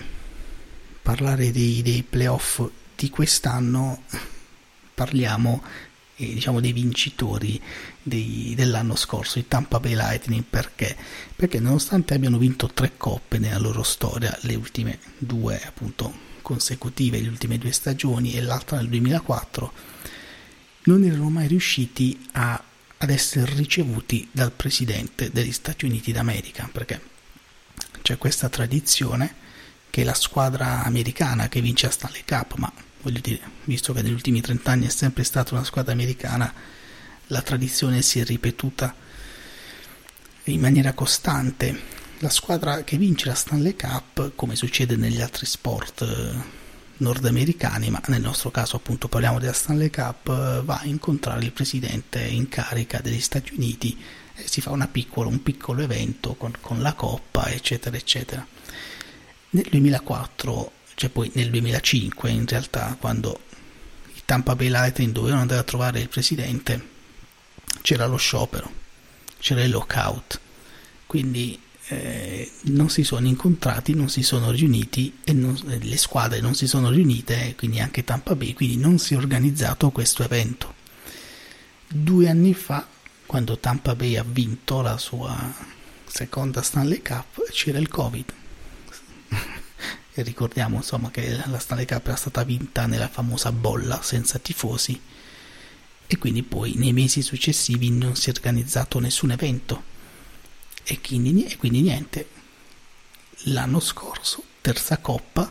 parlare 1.02 1.52
dei, 1.52 1.82
dei, 1.82 2.02
playoff 2.04 2.62
di 2.96 3.10
quest'anno, 3.10 4.04
parliamo 4.94 5.62
diciamo 6.16 6.60
dei 6.60 6.72
vincitori 6.72 7.60
dei, 8.02 8.52
dell'anno 8.56 8.96
scorso, 8.96 9.38
i 9.38 9.48
Tampa 9.48 9.80
Bay 9.80 9.94
Lightning, 9.94 10.44
perché? 10.48 10.96
Perché 11.34 11.60
nonostante 11.60 12.14
abbiano 12.14 12.38
vinto 12.38 12.68
tre 12.68 12.92
coppe 12.96 13.38
nella 13.38 13.58
loro 13.58 13.82
storia, 13.82 14.36
le 14.42 14.54
ultime 14.54 14.98
due 15.18 15.60
appunto 15.64 16.30
consecutive, 16.42 17.20
le 17.20 17.28
ultime 17.28 17.58
due 17.58 17.72
stagioni 17.72 18.34
e 18.34 18.42
l'altra 18.42 18.76
nel 18.76 18.88
2004, 18.88 19.72
non 20.84 21.04
erano 21.04 21.30
mai 21.30 21.46
riusciti 21.46 22.28
a 22.32 22.62
ad 23.02 23.10
essere 23.10 23.52
ricevuti 23.54 24.28
dal 24.30 24.52
presidente 24.52 25.32
degli 25.32 25.50
Stati 25.50 25.84
Uniti 25.84 26.12
d'America, 26.12 26.68
perché? 26.70 27.00
C'è 28.00 28.16
questa 28.16 28.48
tradizione 28.48 29.34
che 29.90 30.04
la 30.04 30.14
squadra 30.14 30.84
americana 30.84 31.48
che 31.48 31.60
vince 31.60 31.86
a 31.86 31.90
Stanley 31.90 32.22
Cup, 32.24 32.54
ma 32.58 32.72
voglio 33.02 33.20
dire, 33.20 33.40
visto 33.64 33.92
che 33.92 34.02
negli 34.02 34.12
ultimi 34.12 34.40
30 34.40 34.70
anni 34.70 34.86
è 34.86 34.90
sempre 34.90 35.24
stata 35.24 35.54
una 35.54 35.64
squadra 35.64 35.92
americana, 35.92 36.52
la 37.26 37.42
tradizione 37.42 38.02
si 38.02 38.20
è 38.20 38.24
ripetuta 38.24 38.94
in 40.44 40.60
maniera 40.60 40.92
costante. 40.92 42.00
La 42.18 42.30
squadra 42.30 42.84
che 42.84 42.96
vince 42.96 43.26
la 43.26 43.34
Stanley 43.34 43.74
Cup, 43.74 44.32
come 44.36 44.54
succede 44.54 44.96
negli 44.96 45.20
altri 45.20 45.46
sport 45.46 46.06
nordamericani, 46.98 47.90
ma 47.90 48.00
nel 48.06 48.20
nostro 48.20 48.50
caso 48.50 48.76
appunto 48.76 49.08
parliamo 49.08 49.40
della 49.40 49.52
Stanley 49.52 49.90
Cup, 49.90 50.28
eh, 50.28 50.62
va 50.64 50.78
a 50.78 50.84
incontrare 50.84 51.44
il 51.44 51.52
presidente 51.52 52.22
in 52.22 52.48
carica 52.48 53.00
degli 53.00 53.20
Stati 53.20 53.54
Uniti 53.54 53.98
e 54.34 54.46
si 54.46 54.60
fa 54.60 54.74
piccolo, 54.86 55.28
un 55.28 55.42
piccolo 55.42 55.82
evento 55.82 56.34
con, 56.34 56.52
con, 56.60 56.80
la 56.80 56.94
coppa, 56.94 57.48
eccetera, 57.48 57.96
eccetera. 57.96 58.46
Nel 59.50 59.66
2004, 59.68 60.72
cioè 60.94 61.10
poi 61.10 61.30
nel 61.34 61.50
2005 61.50 62.30
in 62.30 62.46
realtà, 62.46 62.96
quando 62.98 63.40
i 64.14 64.22
Tampa 64.24 64.54
Bay 64.54 64.68
Lightning 64.68 65.12
dovevano 65.12 65.42
andare 65.42 65.60
a 65.60 65.64
trovare 65.64 66.00
il 66.00 66.08
presidente, 66.08 66.90
c'era 67.82 68.06
lo 68.06 68.16
sciopero, 68.16 68.70
c'era 69.38 69.62
il 69.62 69.70
lockout, 69.70 70.40
quindi 71.06 71.58
eh, 71.88 72.50
non 72.62 72.88
si 72.88 73.02
sono 73.02 73.26
incontrati, 73.26 73.94
non 73.94 74.08
si 74.08 74.22
sono 74.22 74.50
riuniti 74.50 75.18
e 75.24 75.32
non, 75.32 75.58
le 75.64 75.96
squadre 75.96 76.40
non 76.40 76.54
si 76.54 76.66
sono 76.66 76.90
riunite, 76.90 77.54
quindi 77.56 77.80
anche 77.80 78.04
Tampa 78.04 78.34
Bay, 78.34 78.52
quindi 78.54 78.76
non 78.76 78.98
si 78.98 79.14
è 79.14 79.16
organizzato 79.16 79.90
questo 79.90 80.22
evento. 80.22 80.74
Due 81.88 82.28
anni 82.28 82.54
fa, 82.54 82.86
quando 83.26 83.58
Tampa 83.58 83.94
Bay 83.94 84.16
ha 84.16 84.24
vinto 84.26 84.80
la 84.80 84.96
sua 84.96 85.36
seconda 86.06 86.62
Stanley 86.62 87.02
Cup, 87.02 87.50
c'era 87.50 87.78
il 87.78 87.88
Covid. 87.88 88.32
E 90.14 90.22
ricordiamo 90.22 90.76
insomma 90.76 91.10
che 91.10 91.40
la 91.46 91.58
Stanley 91.58 91.86
Cup 91.86 92.06
era 92.06 92.16
stata 92.16 92.44
vinta 92.44 92.86
nella 92.86 93.08
famosa 93.08 93.50
bolla 93.50 94.02
senza 94.02 94.38
tifosi 94.38 95.00
e 96.06 96.18
quindi 96.18 96.42
poi 96.42 96.74
nei 96.74 96.92
mesi 96.92 97.22
successivi 97.22 97.90
non 97.90 98.14
si 98.16 98.28
è 98.28 98.32
organizzato 98.34 98.98
nessun 98.98 99.30
evento 99.30 99.90
e 100.84 101.00
quindi, 101.00 101.44
e 101.44 101.56
quindi 101.56 101.80
niente. 101.80 102.28
L'anno 103.46 103.80
scorso, 103.80 104.42
terza 104.60 104.98
coppa, 104.98 105.50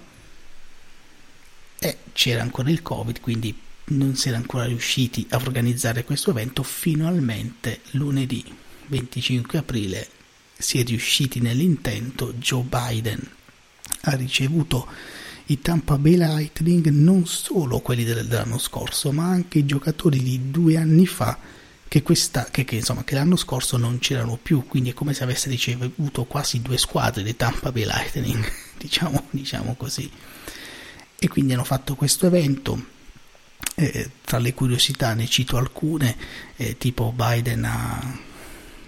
e 1.79 1.97
c'era 2.13 2.41
ancora 2.41 2.69
il 2.69 2.81
Covid, 2.81 3.19
quindi 3.19 3.57
non 3.85 4.15
si 4.15 4.27
era 4.27 4.37
ancora 4.37 4.65
riusciti 4.65 5.25
a 5.29 5.37
organizzare 5.37 6.03
questo 6.03 6.29
evento. 6.29 6.63
Finalmente, 6.63 7.81
lunedì 7.91 8.43
25 8.87 9.57
aprile, 9.57 10.09
si 10.57 10.79
è 10.79 10.83
riusciti 10.83 11.39
nell'intento. 11.39 12.33
Joe 12.33 12.63
Biden 12.63 13.39
ha 14.01 14.15
ricevuto 14.15 14.87
i 15.47 15.59
Tampa 15.59 15.97
Bay 15.97 16.15
Lightning, 16.15 16.87
non 16.87 17.25
solo 17.25 17.79
quelli 17.79 18.03
dell'anno 18.03 18.57
scorso, 18.57 19.11
ma 19.11 19.25
anche 19.25 19.59
i 19.59 19.65
giocatori 19.65 20.21
di 20.21 20.49
due 20.49 20.77
anni 20.77 21.05
fa 21.05 21.37
che, 21.91 22.01
questa, 22.03 22.45
che, 22.45 22.63
che, 22.63 22.75
insomma, 22.75 23.03
che 23.03 23.15
l'anno 23.15 23.35
scorso 23.35 23.75
non 23.75 23.99
c'erano 23.99 24.39
più, 24.41 24.65
quindi 24.65 24.91
è 24.91 24.93
come 24.93 25.13
se 25.13 25.23
avesse 25.23 25.49
ricevuto 25.49 26.23
quasi 26.23 26.61
due 26.61 26.77
squadre 26.77 27.21
di 27.21 27.35
Tampa 27.35 27.73
Bay 27.73 27.83
Lightning, 27.83 28.49
diciamo, 28.79 29.27
diciamo 29.29 29.75
così. 29.75 30.09
E 31.19 31.27
quindi 31.27 31.51
hanno 31.53 31.65
fatto 31.65 31.95
questo 31.95 32.25
evento. 32.27 32.99
Eh, 33.75 34.09
tra 34.23 34.37
le 34.37 34.53
curiosità 34.53 35.13
ne 35.13 35.27
cito 35.27 35.57
alcune, 35.57 36.15
eh, 36.55 36.77
tipo 36.77 37.11
Biden 37.13 37.65
ha, 37.65 38.17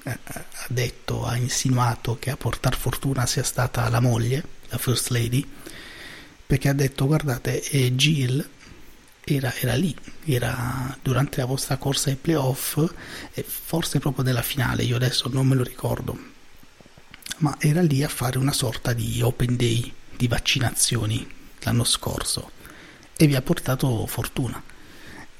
ha, 0.04 0.46
detto, 0.70 1.26
ha 1.26 1.36
insinuato 1.36 2.18
che 2.18 2.30
a 2.30 2.38
portare 2.38 2.78
fortuna 2.78 3.26
sia 3.26 3.44
stata 3.44 3.90
la 3.90 4.00
moglie, 4.00 4.44
la 4.74 4.80
First 4.80 5.10
Lady, 5.10 5.48
perché 6.46 6.70
ha 6.70 6.74
detto 6.74 7.06
guardate, 7.06 7.62
eh, 7.62 7.96
Jill 7.96 8.48
era, 9.24 9.54
era, 9.56 9.76
lì, 9.76 9.96
era 10.26 10.98
durante 11.02 11.40
la 11.40 11.46
vostra 11.46 11.78
corsa 11.78 12.10
ai 12.10 12.16
playoff, 12.16 12.78
e 13.34 13.44
forse 13.44 14.00
proprio 14.00 14.24
nella 14.24 14.42
finale, 14.42 14.84
io 14.84 14.96
adesso 14.96 15.30
non 15.30 15.48
me 15.48 15.56
lo 15.56 15.64
ricordo, 15.64 16.18
ma 17.38 17.56
era 17.60 17.82
lì 17.82 18.04
a 18.04 18.10
fare 18.10 18.38
una 18.38 18.52
sorta 18.52 18.94
di 18.94 19.22
open 19.22 19.56
day 19.56 19.92
di 20.16 20.28
vaccinazioni 20.28 21.28
l'anno 21.60 21.84
scorso 21.84 22.52
e 23.16 23.28
vi 23.28 23.36
ha 23.36 23.42
portato 23.42 24.06
fortuna. 24.06 24.62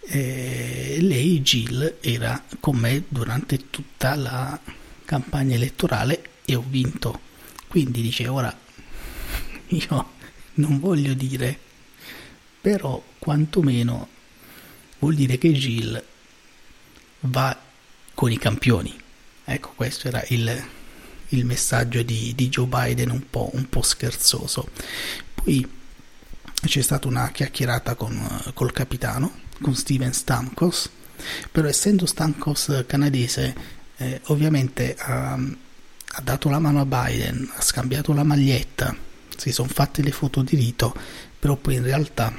E 0.06 0.98
lei, 1.02 1.42
Jill, 1.42 1.98
era 2.02 2.44
con 2.60 2.76
me 2.76 3.04
durante 3.08 3.70
tutta 3.70 4.16
la 4.16 4.60
campagna 5.06 5.56
elettorale 5.56 6.30
e 6.46 6.56
ho 6.56 6.64
vinto. 6.66 7.32
Quindi 7.68 8.02
dice 8.02 8.28
ora 8.28 8.56
io 9.74 10.12
non 10.56 10.80
voglio 10.80 11.14
dire 11.14 11.58
però 12.62 13.04
quantomeno 13.20 14.08
vuol 15.00 15.16
dire 15.16 15.38
che 15.38 15.52
Gilles 15.52 16.02
va 17.22 17.58
con 18.14 18.32
i 18.32 18.38
campioni. 18.38 18.98
Ecco, 19.44 19.74
questo 19.76 20.08
era 20.08 20.24
il, 20.30 20.66
il 21.30 21.46
messaggio 21.46 22.02
di, 22.04 22.34
di, 22.36 22.48
Joe 22.48 22.68
Biden 22.68 23.10
un 23.10 23.30
po', 23.30 23.50
un 23.54 23.68
po', 23.68 23.82
scherzoso. 23.82 24.70
Poi 25.34 25.70
c'è 26.66 26.82
stata 26.82 27.08
una 27.10 27.30
chiacchierata 27.32 27.96
con, 27.96 28.52
col 28.54 28.72
capitano, 28.72 29.42
con 29.62 29.76
Steven 29.76 30.14
Stamkos, 30.14 30.90
però 31.52 31.68
essendo 31.68 32.06
Stankos 32.06 32.86
canadese 32.88 33.56
eh, 33.98 34.22
ovviamente 34.28 34.96
ha, 34.98 35.34
ha 35.34 36.22
dato 36.22 36.48
la 36.50 36.60
mano 36.60 36.80
a 36.80 36.86
Biden, 36.86 37.52
ha 37.54 37.62
scambiato 37.62 38.14
la 38.14 38.24
maglietta, 38.24 38.96
si 39.44 39.52
sono 39.52 39.68
fatte 39.68 40.02
le 40.02 40.12
foto 40.12 40.42
di 40.42 40.56
rito, 40.56 40.96
però 41.38 41.56
poi 41.58 41.76
in 41.76 41.84
realtà 41.84 42.34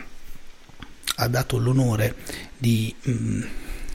ha 1.17 1.29
dato 1.29 1.59
l'onore 1.59 2.17
di 2.57 2.95
mh, 2.99 3.13
mm, 3.13 3.43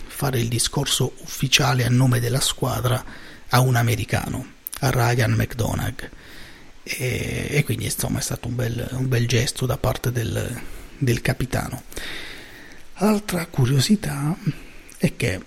fare 0.08 0.40
il 0.40 0.48
discorso 0.48 1.14
ufficiale 1.22 1.86
a 1.86 1.90
nome 1.90 2.20
della 2.20 2.40
squadra 2.40 3.04
a 3.50 3.60
un 3.62 3.76
americano, 3.76 4.46
a 4.82 4.92
Ryan 4.92 5.32
McDonagh. 5.32 6.10
E, 6.84 7.48
e 7.50 7.64
quindi 7.64 7.86
insomma 7.86 8.20
è 8.20 8.22
stato 8.22 8.48
un 8.48 8.56
bel, 8.56 8.88
un 8.92 9.08
bel 9.08 9.28
gesto 9.28 9.66
da 9.66 9.78
parte 9.78 10.12
del, 10.12 10.62
del 10.98 11.22
capitano. 11.22 11.84
Altra 12.94 13.48
curiosità 13.48 14.38
è 14.98 15.16
che 15.16 15.42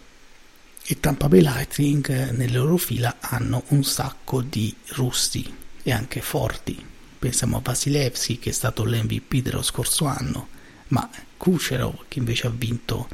i 0.86 0.98
Tampa 0.98 1.28
Bay 1.28 1.42
Lightning 1.42 2.30
nelle 2.30 2.56
loro 2.56 2.76
fila 2.76 3.18
hanno 3.20 3.62
un 3.68 3.84
sacco 3.84 4.42
di 4.42 4.74
russi 4.94 5.54
e 5.82 5.92
anche 5.92 6.20
forti. 6.20 6.90
Pensiamo 7.22 7.58
a 7.58 7.60
Vasilevski 7.62 8.40
che 8.40 8.50
è 8.50 8.52
stato 8.52 8.82
l'MVP 8.82 9.42
dello 9.42 9.62
scorso 9.62 10.06
anno, 10.06 10.48
ma 10.88 11.08
Kucherov 11.36 12.06
che 12.08 12.18
invece 12.18 12.48
ha 12.48 12.50
vinto 12.50 13.08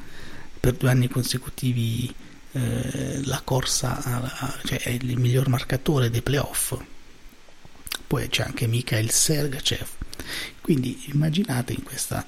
per 0.59 0.73
due 0.73 0.89
anni 0.89 1.09
consecutivi 1.09 2.11
eh, 2.53 3.21
la 3.27 3.43
corsa, 3.45 4.03
a, 4.03 4.17
a, 4.17 4.59
cioè 4.65 4.79
è 4.79 4.89
il 4.89 5.19
miglior 5.19 5.49
marcatore 5.49 6.09
dei 6.09 6.23
playoff. 6.23 6.75
Poi 8.07 8.27
c'è 8.31 8.45
anche 8.45 8.67
Mikhail 8.67 9.11
Sergachev. 9.11 9.87
Quindi 10.63 11.03
immaginate 11.13 11.75
in 11.75 11.83
questa 11.83 12.25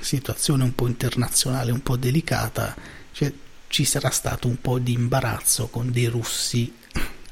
situazione 0.00 0.64
un 0.64 0.74
po' 0.74 0.86
internazionale, 0.86 1.70
un 1.72 1.82
po' 1.82 1.96
delicata, 1.96 2.76
cioè, 3.12 3.32
ci 3.68 3.86
sarà 3.86 4.10
stato 4.10 4.48
un 4.48 4.60
po' 4.60 4.78
di 4.78 4.92
imbarazzo 4.92 5.68
con 5.68 5.90
dei 5.90 6.08
russi 6.08 6.70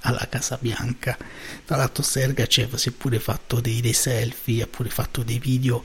alla 0.01 0.27
Casa 0.29 0.59
Bianca. 0.61 1.17
Tra 1.65 1.77
l'altro 1.77 2.03
Sergachev 2.03 2.75
si 2.77 2.91
è 2.91 2.93
pure 2.93 3.19
fatto 3.19 3.61
dei, 3.61 3.81
dei 3.81 3.93
selfie, 3.93 4.63
ha 4.63 4.67
pure 4.67 4.91
fatto 4.91 5.23
dei 5.23 5.39
video 5.39 5.83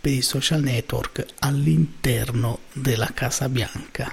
per 0.00 0.12
i 0.12 0.22
social 0.22 0.62
network 0.62 1.24
all'interno 1.40 2.60
della 2.72 3.10
Casa 3.14 3.48
Bianca. 3.48 4.12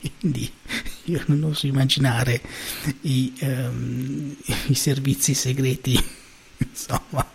Quindi 0.20 0.50
io 1.04 1.22
non 1.26 1.42
oso 1.44 1.66
immaginare 1.66 2.40
i, 3.02 3.32
um, 3.40 4.36
i 4.66 4.74
servizi 4.74 5.34
segreti, 5.34 5.98
insomma, 6.58 7.28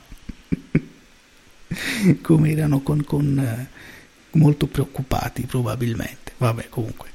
come 2.21 2.51
erano 2.51 2.81
con, 2.81 3.03
con 3.03 3.37
uh, 3.37 4.37
molto 4.37 4.67
preoccupati 4.67 5.43
probabilmente. 5.43 6.33
Vabbè, 6.37 6.69
comunque, 6.69 7.09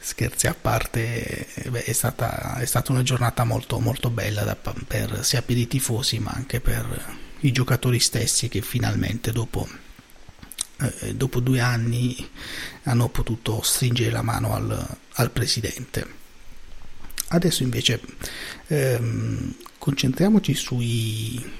scherzi 0.00 0.46
a 0.46 0.54
parte, 0.54 1.46
beh, 1.68 1.84
è, 1.84 1.92
stata, 1.92 2.56
è, 2.56 2.64
stata, 2.64 2.92
una 2.92 3.02
giornata 3.02 3.44
molto, 3.44 3.78
molto 3.78 4.10
bella 4.10 4.42
da, 4.42 4.56
per, 4.56 5.24
sia 5.24 5.42
per 5.42 5.56
i 5.56 5.66
tifosi 5.66 6.18
ma 6.18 6.30
anche 6.30 6.60
per 6.60 7.18
i 7.40 7.52
giocatori 7.52 8.00
stessi 8.00 8.48
che 8.48 8.62
finalmente 8.62 9.30
dopo 9.30 9.68
eh, 10.80 11.14
dopo 11.14 11.40
due 11.40 11.60
anni 11.60 12.28
hanno 12.84 13.08
potuto 13.08 13.60
stringere 13.62 14.10
la 14.10 14.22
mano 14.22 14.54
al, 14.54 14.96
al 15.12 15.30
presidente. 15.30 16.18
Adesso 17.28 17.62
invece 17.62 18.00
ehm, 18.68 19.54
concentriamoci 19.78 20.54
sui, 20.54 21.52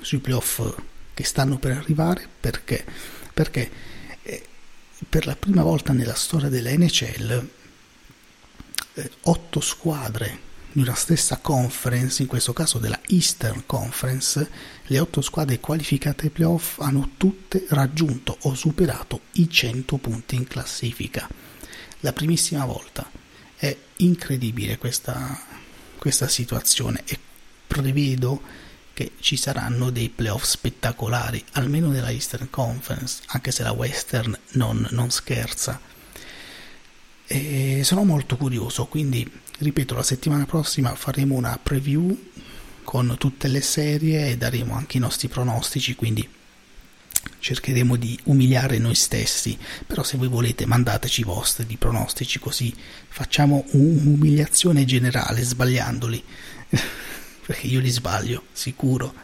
sui 0.00 0.18
playoff 0.18 0.62
che 1.14 1.24
stanno 1.24 1.58
per 1.58 1.72
arrivare 1.72 2.28
perché, 2.38 2.84
perché 3.32 3.70
eh, 4.22 4.46
per 5.08 5.26
la 5.26 5.34
prima 5.34 5.62
volta 5.62 5.92
nella 5.92 6.14
storia 6.14 6.48
della 6.48 6.70
NHL 6.70 7.48
otto 9.22 9.60
squadre 9.60 10.44
di 10.72 10.82
una 10.82 10.94
stessa 10.94 11.38
conference, 11.38 12.20
in 12.20 12.28
questo 12.28 12.52
caso 12.52 12.78
della 12.78 13.00
Eastern 13.06 13.64
Conference, 13.64 14.50
le 14.84 14.98
otto 14.98 15.22
squadre 15.22 15.58
qualificate 15.58 16.24
ai 16.24 16.30
playoff 16.30 16.80
hanno 16.80 17.12
tutte 17.16 17.64
raggiunto 17.70 18.36
o 18.42 18.54
superato 18.54 19.22
i 19.32 19.48
100 19.48 19.96
punti 19.96 20.34
in 20.34 20.46
classifica. 20.46 21.28
La 22.00 22.12
primissima 22.12 22.64
volta. 22.64 23.10
È 23.58 23.74
incredibile 23.96 24.76
questa, 24.76 25.40
questa 25.96 26.28
situazione 26.28 27.02
e 27.06 27.18
prevedo 27.66 28.42
che 28.92 29.12
ci 29.20 29.36
saranno 29.36 29.90
dei 29.90 30.10
playoff 30.10 30.44
spettacolari, 30.44 31.42
almeno 31.52 31.88
nella 31.88 32.10
Eastern 32.10 32.50
Conference, 32.50 33.22
anche 33.28 33.50
se 33.50 33.62
la 33.62 33.72
Western 33.72 34.38
non, 34.52 34.86
non 34.90 35.10
scherza. 35.10 35.80
E 37.28 37.82
sono 37.82 38.04
molto 38.04 38.36
curioso, 38.36 38.86
quindi 38.86 39.28
ripeto, 39.58 39.94
la 39.94 40.04
settimana 40.04 40.46
prossima 40.46 40.94
faremo 40.94 41.34
una 41.34 41.58
preview 41.60 42.16
con 42.84 43.16
tutte 43.18 43.48
le 43.48 43.60
serie 43.60 44.28
e 44.30 44.36
daremo 44.36 44.74
anche 44.74 44.98
i 44.98 45.00
nostri 45.00 45.26
pronostici, 45.26 45.96
quindi 45.96 46.26
cercheremo 47.40 47.96
di 47.96 48.16
umiliare 48.24 48.78
noi 48.78 48.94
stessi, 48.94 49.58
però 49.84 50.04
se 50.04 50.16
voi 50.16 50.28
volete 50.28 50.66
mandateci 50.66 51.22
i 51.22 51.24
vostri 51.24 51.66
di 51.66 51.76
pronostici 51.76 52.38
così 52.38 52.72
facciamo 53.08 53.64
un'umiliazione 53.70 54.84
generale 54.84 55.42
sbagliandoli, 55.42 56.22
perché 57.44 57.66
io 57.66 57.80
li 57.80 57.90
sbaglio, 57.90 58.44
sicuro. 58.52 59.14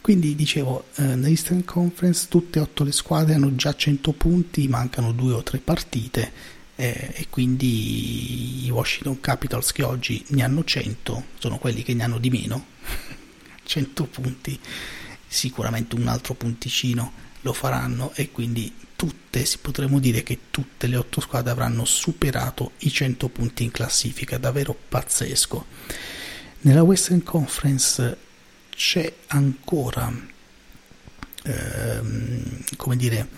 Quindi 0.00 0.34
dicevo, 0.34 0.86
eh, 0.96 1.02
nell'Eastern 1.02 1.64
Conference 1.64 2.26
tutte 2.28 2.58
e 2.58 2.62
otto 2.62 2.82
le 2.82 2.92
squadre 2.92 3.34
hanno 3.34 3.54
già 3.54 3.76
100 3.76 4.12
punti, 4.12 4.66
mancano 4.66 5.12
due 5.12 5.34
o 5.34 5.42
tre 5.44 5.58
partite 5.58 6.56
eh, 6.80 7.10
e 7.12 7.26
quindi 7.28 8.66
i 8.66 8.70
Washington 8.70 9.20
Capitals 9.20 9.72
che 9.72 9.82
oggi 9.82 10.24
ne 10.28 10.44
hanno 10.44 10.62
100 10.62 11.24
sono 11.40 11.58
quelli 11.58 11.82
che 11.82 11.92
ne 11.92 12.04
hanno 12.04 12.18
di 12.18 12.30
meno. 12.30 12.66
100 13.64 14.04
punti 14.04 14.58
sicuramente 15.26 15.96
un 15.96 16.06
altro 16.06 16.34
punticino 16.34 17.12
lo 17.40 17.52
faranno 17.52 18.12
e 18.14 18.30
quindi 18.30 18.72
tutte 18.94 19.44
si 19.44 19.58
potremmo 19.58 19.98
dire 19.98 20.22
che 20.22 20.38
tutte 20.52 20.86
le 20.86 20.96
otto 20.96 21.20
squadre 21.20 21.50
avranno 21.50 21.84
superato 21.84 22.72
i 22.78 22.92
100 22.92 23.28
punti 23.28 23.64
in 23.64 23.72
classifica 23.72 24.38
davvero 24.38 24.76
pazzesco. 24.88 25.66
Nella 26.60 26.84
Western 26.84 27.24
Conference 27.24 28.16
c'è 28.70 29.12
ancora 29.26 30.12
ehm, 31.42 32.64
come 32.76 32.96
dire 32.96 33.28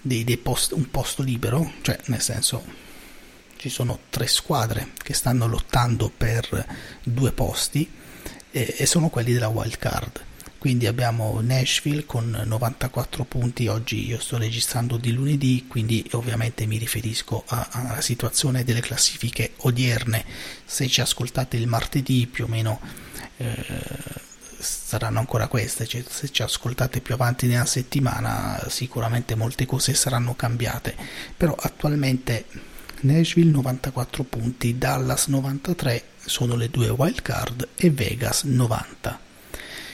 dei, 0.00 0.24
dei 0.24 0.36
post, 0.36 0.72
un 0.72 0.90
posto 0.90 1.22
libero, 1.22 1.72
cioè 1.82 1.98
nel 2.06 2.20
senso 2.20 2.86
ci 3.56 3.68
sono 3.68 3.98
tre 4.08 4.26
squadre 4.26 4.92
che 4.96 5.14
stanno 5.14 5.46
lottando 5.46 6.10
per 6.14 6.66
due 7.02 7.32
posti 7.32 7.90
e, 8.50 8.74
e 8.78 8.86
sono 8.86 9.08
quelli 9.08 9.32
della 9.32 9.48
wild 9.48 9.78
card. 9.78 10.22
Quindi 10.58 10.88
abbiamo 10.88 11.40
Nashville 11.40 12.04
con 12.04 12.42
94 12.44 13.24
punti, 13.24 13.68
oggi 13.68 14.08
io 14.08 14.18
sto 14.18 14.38
registrando 14.38 14.96
di 14.96 15.12
lunedì, 15.12 15.66
quindi 15.68 16.04
ovviamente 16.12 16.66
mi 16.66 16.78
riferisco 16.78 17.44
alla 17.46 18.00
situazione 18.00 18.64
delle 18.64 18.80
classifiche 18.80 19.52
odierne. 19.58 20.24
Se 20.64 20.88
ci 20.88 21.00
ascoltate 21.00 21.56
il 21.56 21.68
martedì 21.68 22.26
più 22.26 22.44
o 22.44 22.48
meno 22.48 22.80
eh, 23.36 23.54
saranno 24.58 25.18
ancora 25.18 25.46
queste, 25.48 25.86
cioè, 25.86 26.02
se 26.08 26.30
ci 26.30 26.42
ascoltate 26.42 27.00
più 27.00 27.14
avanti 27.14 27.46
nella 27.46 27.64
settimana 27.64 28.64
sicuramente 28.68 29.34
molte 29.34 29.66
cose 29.66 29.94
saranno 29.94 30.34
cambiate, 30.34 30.96
però 31.36 31.54
attualmente 31.58 32.44
Nashville 33.00 33.50
94 33.50 34.24
punti, 34.24 34.76
Dallas 34.76 35.26
93 35.26 36.02
sono 36.24 36.56
le 36.56 36.68
due 36.68 36.88
wild 36.88 37.22
card 37.22 37.68
e 37.76 37.90
Vegas 37.90 38.42
90. 38.42 39.20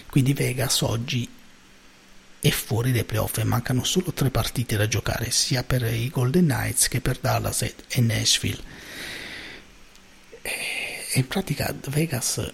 Quindi 0.08 0.32
Vegas 0.32 0.80
oggi 0.80 1.28
è 2.40 2.50
fuori 2.50 2.92
dai 2.92 3.04
playoff 3.04 3.38
e 3.38 3.44
mancano 3.44 3.84
solo 3.84 4.12
tre 4.12 4.30
partite 4.30 4.76
da 4.76 4.86
giocare 4.86 5.30
sia 5.30 5.64
per 5.64 5.82
i 5.82 6.08
Golden 6.08 6.44
Knights 6.44 6.88
che 6.88 7.00
per 7.00 7.18
Dallas 7.18 7.62
e 7.62 8.00
Nashville. 8.00 8.62
E 10.42 11.18
in 11.18 11.26
pratica 11.26 11.74
Vegas 11.88 12.52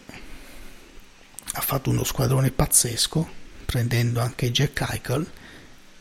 ha 1.53 1.61
fatto 1.61 1.91
uno 1.91 2.05
squadrone 2.05 2.51
pazzesco 2.51 3.39
prendendo 3.65 4.21
anche 4.21 4.51
Jack 4.51 4.87
Eichel 4.91 5.31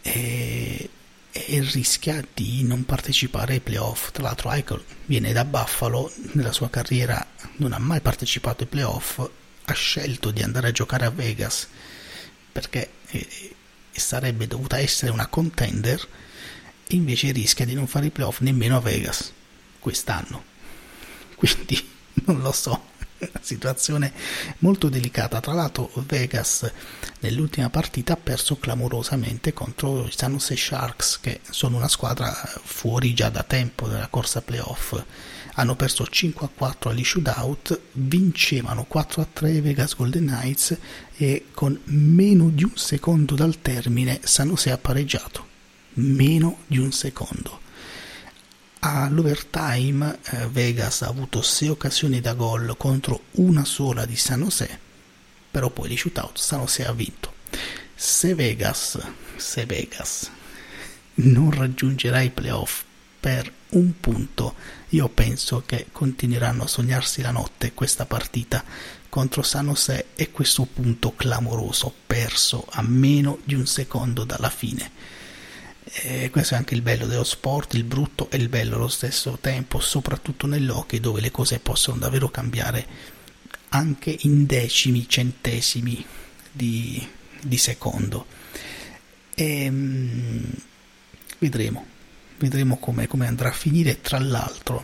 e, 0.02 0.90
e, 1.32 1.60
rischia 1.72 2.24
di 2.34 2.64
non 2.64 2.86
partecipare 2.86 3.54
ai 3.54 3.60
playoff. 3.60 4.12
Tra 4.12 4.24
l'altro 4.24 4.52
Eichel 4.52 4.84
viene 5.06 5.32
da 5.34 5.46
Buffalo 5.46 6.12
nella 6.34 6.52
sua 6.52 6.70
carriera 6.70 7.26
non 7.58 7.74
ha 7.74 7.80
mai 7.80 8.02
partecipato 8.02 8.64
ai 8.64 8.70
playoff 8.70 9.20
ha 9.66 9.74
scelto 9.74 10.32
di 10.32 10.42
andare 10.42 10.70
a 10.70 10.72
giocare 10.72 11.06
a 11.06 11.12
Vegas 11.12 11.68
perché 12.52 12.90
sarebbe 13.92 14.48
dovuta 14.48 14.80
essere 14.80 15.12
una 15.12 15.28
contender 15.28 16.08
e 16.88 16.96
invece 16.96 17.32
rischia 17.32 17.66
di 17.66 17.76
non 17.76 17.86
fare 17.86 18.08
i 18.08 18.12
playoff 18.12 18.40
nemmeno 18.40 18.78
a 18.78 18.82
Vegas 18.82 19.32
quest'anno. 19.78 20.44
Quindi 21.36 21.88
non 22.26 22.40
lo 22.42 22.52
so 22.52 22.89
una 23.20 23.32
situazione 23.42 24.14
molto 24.60 24.90
delicata. 24.90 25.40
Tra 25.40 25.54
l'altro, 25.54 25.92
Vegas 26.08 26.70
nell'ultima 27.20 27.70
partita 27.70 28.14
ha 28.14 28.18
perso 28.18 28.58
clamorosamente 28.58 29.54
contro 29.54 30.06
i 30.06 30.12
San 30.16 30.34
Jose 30.34 30.56
Sharks, 30.56 31.20
che 31.20 31.42
sono 31.50 31.78
una 31.78 31.88
squadra 31.88 32.32
fuori 32.64 33.14
già 33.14 33.30
da 33.30 33.44
tempo 33.44 33.88
dalla 33.88 34.08
corsa 34.08 34.42
playoff. 34.42 35.02
Hanno 35.56 35.76
perso 35.76 36.08
5 36.08 36.46
a 36.46 36.50
4 36.54 36.90
agli 36.90 37.04
shootout, 37.04 37.80
vincevano 37.94 38.86
4 38.86 39.22
a 39.22 39.28
3 39.32 39.62
Vegas 39.62 39.96
Golden 39.96 40.26
Knights 40.26 40.78
e 41.18 41.48
con 41.54 41.78
meno 41.86 42.50
di 42.50 42.64
un 42.64 42.78
secondo 42.78 43.36
dal 43.36 43.60
termine 43.62 44.22
San 44.24 44.50
Jose 44.50 44.72
ha 44.72 44.78
pareggiato. 44.78 45.48
Meno 45.96 46.60
di 46.68 46.78
un 46.78 46.94
secondo 46.94 47.68
All'overtime 48.82 50.20
eh, 50.24 50.48
Vegas 50.48 51.02
ha 51.02 51.08
avuto 51.08 51.42
6 51.42 51.68
occasioni 51.68 52.22
da 52.22 52.34
gol 52.34 52.76
contro 52.78 53.24
una 53.32 53.66
sola 53.66 54.06
di 54.06 54.16
San 54.16 54.44
Jose, 54.44 54.80
però 55.52 55.70
poi 55.70 55.90
di 55.90 55.98
shootout 55.98 56.38
San 56.38 56.62
Jose 56.62 56.86
ha 56.86 56.94
vinto. 56.94 57.34
Se 57.94 58.34
Vegas, 58.36 58.98
se 59.36 59.66
Vegas 59.66 60.32
non 61.16 61.52
raggiungerà 61.52 62.22
i 62.22 62.30
playoff 62.30 62.84
per 63.20 63.52
un 63.72 64.00
punto, 64.00 64.56
io 64.90 65.10
penso 65.10 65.62
che 65.66 65.88
continueranno 65.92 66.64
a 66.64 66.68
sognarsi 66.68 67.22
la 67.22 67.32
notte 67.32 67.74
questa 67.74 68.06
partita 68.06 68.64
contro 69.10 69.42
San 69.42 69.68
Jose 69.68 70.06
e 70.16 70.32
questo 70.32 70.64
punto 70.64 71.14
clamoroso 71.18 71.94
perso 72.08 72.66
a 72.70 72.82
meno 72.82 73.40
di 73.44 73.56
un 73.56 73.68
secondo 73.68 74.24
dalla 74.24 74.50
fine 74.50 75.19
e 75.92 76.30
questo 76.30 76.54
è 76.54 76.58
anche 76.58 76.76
il 76.76 76.82
bello 76.82 77.08
dello 77.08 77.24
sport, 77.24 77.74
il 77.74 77.84
brutto 77.84 78.30
e 78.30 78.38
il 78.38 78.48
bello 78.48 78.76
allo 78.76 78.88
stesso 78.88 79.38
tempo, 79.42 79.80
soprattutto 79.80 80.46
nell'hockey 80.46 81.00
dove 81.00 81.20
le 81.20 81.32
cose 81.32 81.60
possono 81.60 81.98
davvero 81.98 82.30
cambiare 82.30 82.86
anche 83.70 84.16
in 84.22 84.46
decimi, 84.46 85.08
centesimi 85.10 86.06
di, 86.52 87.06
di 87.42 87.58
secondo. 87.58 88.28
E, 89.34 89.68
um, 89.68 90.54
vedremo, 91.40 91.86
vedremo 92.38 92.78
come, 92.78 93.08
come 93.08 93.26
andrà 93.26 93.50
a 93.50 93.54
finire. 93.54 94.02
Tra 94.02 94.20
l'altro, 94.20 94.84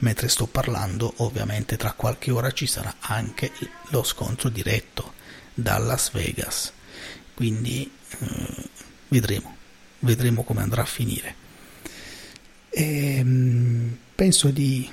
mentre 0.00 0.28
sto 0.28 0.46
parlando, 0.46 1.12
ovviamente 1.18 1.76
tra 1.76 1.92
qualche 1.92 2.32
ora 2.32 2.50
ci 2.50 2.66
sarà 2.66 2.96
anche 2.98 3.52
lo 3.90 4.02
scontro 4.02 4.48
diretto 4.48 5.14
da 5.54 5.78
Las 5.78 6.10
Vegas. 6.10 6.72
Quindi 7.34 7.90
eh, 8.18 8.68
vedremo 9.08 9.60
vedremo 10.02 10.42
come 10.44 10.62
andrà 10.62 10.82
a 10.82 10.86
finire. 10.86 11.34
E, 12.70 13.16
ehm, 13.16 13.96
penso 14.14 14.50
di, 14.50 14.88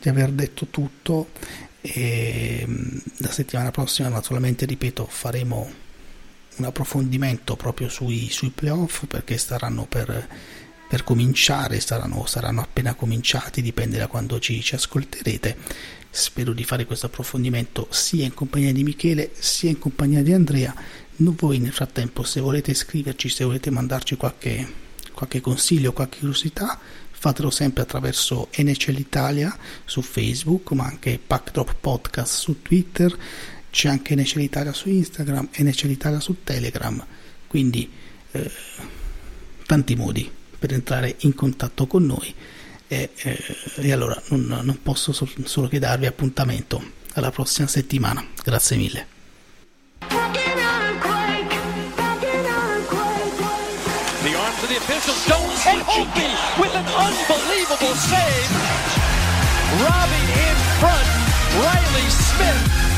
di, 0.00 0.08
aver 0.08 0.30
detto 0.30 0.66
tutto. 0.66 1.30
E, 1.80 2.60
ehm, 2.62 3.02
la 3.18 3.30
settimana 3.30 3.70
prossima, 3.70 4.08
naturalmente, 4.08 4.66
ripeto, 4.66 5.06
faremo 5.06 5.70
un 6.56 6.64
approfondimento 6.64 7.56
proprio 7.56 7.88
sui, 7.88 8.28
sui 8.30 8.50
playoff 8.50 9.04
perché 9.06 9.38
staranno 9.38 9.86
per, 9.86 10.28
per 10.88 11.04
cominciare, 11.04 11.80
saranno, 11.80 12.24
saranno, 12.24 12.62
appena 12.62 12.94
cominciati, 12.94 13.60
dipende 13.60 13.98
da 13.98 14.06
quando 14.06 14.40
ci, 14.40 14.62
ci 14.62 14.74
ascolterete. 14.74 15.56
Spero 16.08 16.54
di 16.54 16.64
fare 16.64 16.86
questo 16.86 17.06
approfondimento 17.06 17.88
sia 17.90 18.24
in 18.24 18.32
compagnia 18.32 18.72
di 18.72 18.82
Michele 18.82 19.30
sia 19.38 19.68
in 19.68 19.78
compagnia 19.78 20.22
di 20.22 20.32
Andrea. 20.32 20.74
Voi 21.16 21.58
nel 21.58 21.72
frattempo 21.72 22.22
se 22.22 22.40
volete 22.40 22.72
scriverci, 22.72 23.28
se 23.28 23.44
volete 23.44 23.70
mandarci 23.70 24.16
qualche, 24.16 24.66
qualche 25.12 25.42
consiglio, 25.42 25.92
qualche 25.92 26.20
curiosità, 26.20 26.78
fatelo 27.10 27.50
sempre 27.50 27.82
attraverso 27.82 28.48
NCL 28.56 28.98
Italia 28.98 29.54
su 29.84 30.00
Facebook, 30.00 30.70
ma 30.70 30.86
anche 30.86 31.20
Packdrop 31.24 31.74
Podcast 31.78 32.38
su 32.38 32.62
Twitter, 32.62 33.14
c'è 33.70 33.90
anche 33.90 34.14
NCL 34.14 34.40
Italia 34.40 34.72
su 34.72 34.88
Instagram, 34.88 35.50
NCL 35.58 35.90
Italia 35.90 36.20
su 36.20 36.36
Telegram, 36.42 37.04
quindi 37.46 37.90
eh, 38.30 38.50
tanti 39.66 39.94
modi 39.94 40.36
per 40.58 40.72
entrare 40.72 41.14
in 41.20 41.34
contatto 41.34 41.86
con 41.86 42.04
noi 42.04 42.34
e, 42.88 43.10
eh, 43.14 43.56
e 43.76 43.92
allora 43.92 44.20
non, 44.28 44.60
non 44.62 44.78
posso 44.82 45.12
solo 45.12 45.68
che 45.68 45.78
darvi 45.78 46.06
appuntamento 46.06 46.82
alla 47.14 47.30
prossima 47.30 47.68
settimana. 47.68 48.26
Grazie 48.42 48.76
mille. 48.76 49.06
Robbing 59.78 60.28
in 60.28 60.56
front, 60.78 61.06
Riley 61.60 62.08
Smith. 62.08 62.97